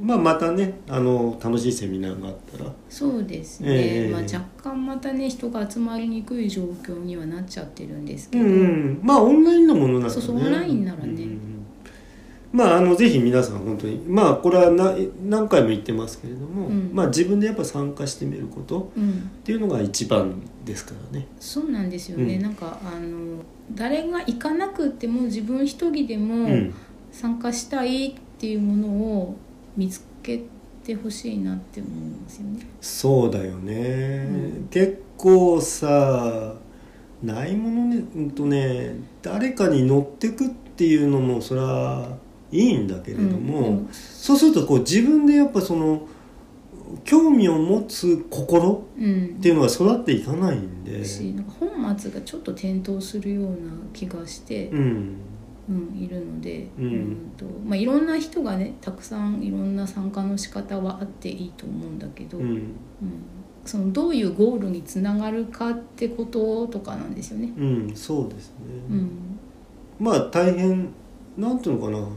[0.00, 2.72] まあまたねあの楽しいセミナーがあったら。
[2.88, 3.68] そうですね。
[3.70, 4.10] ええ。
[4.10, 9.00] まあ若干またね人が集まりにくい状況にはなっちゃってるんですうけど、んうん。
[9.02, 10.10] まあオンラインのものならね。
[10.10, 11.04] そうそうオンラインならね。
[11.04, 11.49] うんうん
[12.52, 16.90] まああのぜひ皆さん本当にまあこれはな何回も言ってますけれども、うん。
[16.92, 21.26] まあ自分でやっぱ参加してみることうん、っていうのが一番ですからね。
[21.38, 22.34] そうなんですよね。
[22.34, 22.42] うん。
[22.42, 23.42] なんかあの
[23.74, 26.74] 誰が行かなくても自分一人でも、うん。
[27.12, 29.36] 参加したいっていうものを
[29.76, 30.42] 見つけ
[30.84, 32.66] てほしいなって思いますよね。
[32.80, 34.68] そうだよね、うん。
[34.70, 36.54] 結構さ
[37.22, 42.16] ないものねうんとね誰かに乗ってくっていうのもそれは
[42.52, 43.88] いいんだけれども、うん。
[43.92, 46.06] そうするとこう自分でやっぱその
[47.04, 49.36] 興味を持つ心うん。
[49.38, 53.50] っていうのが育っていかないんで、しなんか本末がちょっと転倒するような
[53.92, 55.16] 気がして、うん。
[55.68, 62.46] うんいるので、うんとまあ、いろんな人がねたくさんいろんな参加の仕方はあっていいと思うんだけど、うん。
[62.46, 62.72] うん。
[63.64, 67.52] そのどういうゴールにつながるかってこととかなんですよね。
[67.56, 68.54] うん、そうですね、
[68.90, 69.38] うん。
[69.98, 70.88] まあ大変
[71.36, 72.08] なんていうのかな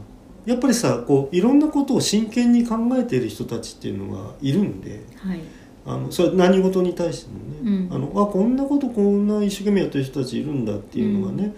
[0.46, 5.40] やっぱりさこういろんなことを真剣に考えている人たちっていうのがいるんではい。
[5.86, 7.94] あのそれは何事に対してもね、うん。
[7.94, 11.54] あのあこんなことこんな一生懸命やってる人たちいるんだっていうのがね、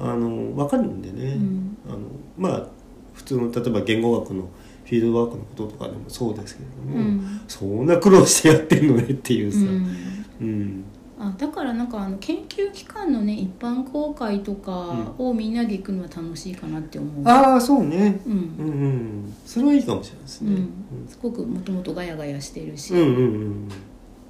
[0.00, 1.78] あの分かるんでね、うん。
[1.88, 1.98] あの
[2.36, 2.66] まあ
[3.14, 4.48] 普通の例えば言語学の
[4.84, 7.40] フィールドワークのこととかでもそうですけれども、うん。
[7.46, 9.96] そんな苦労してやってんのねっていうさ、うん。
[10.40, 10.84] うん
[11.20, 17.28] あだからなんかあの研究機関のね一般公開とかをみんなで行くのは楽しいかなって思う。
[17.28, 18.20] ああそうね。
[18.24, 18.32] うん。
[18.32, 23.68] うんうんそれはいいかもしれないですね、うん、すごくもともとガヤガヤしてるし、うんうんうん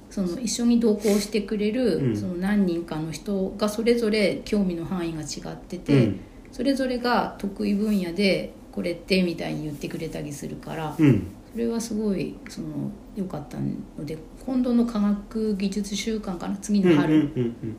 [0.09, 2.17] その一緒に同行してくれる、うん。
[2.17, 6.19] その何人かの人がそれぞれ興味の範囲が違ってうて、ん。
[6.51, 11.27] それぞれが得意分野でこれってみたいに言ってくれたりするから、うん。
[11.51, 12.67] それはすごいその
[13.15, 14.17] 良かったので
[14.49, 17.29] 今度の科学技術週間かな次の春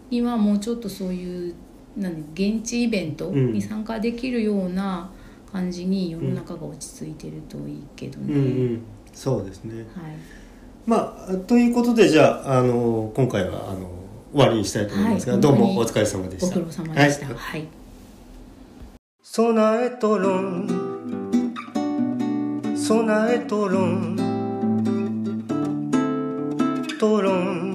[0.08, 1.54] にはもうちょっとそういう
[1.96, 5.10] 何現地イベントに参加できるような
[5.50, 8.34] 感じに世の中が落ち着いてるといいけどね。
[8.34, 8.44] うんう
[8.74, 8.82] ん。
[9.12, 9.80] そうですね。
[9.80, 10.14] はい。
[10.86, 13.90] まあということでじゃああの今回はあの
[14.32, 15.42] 終わりにしたいと思いますが、はい。
[15.42, 16.54] どうもお疲れ様でした。
[16.54, 17.26] ご苦労様でした。
[17.26, 17.34] はい。
[17.34, 17.66] はい。
[19.24, 20.90] 備えとろん。
[22.76, 24.19] 備えとろ
[27.00, 27.69] ん討論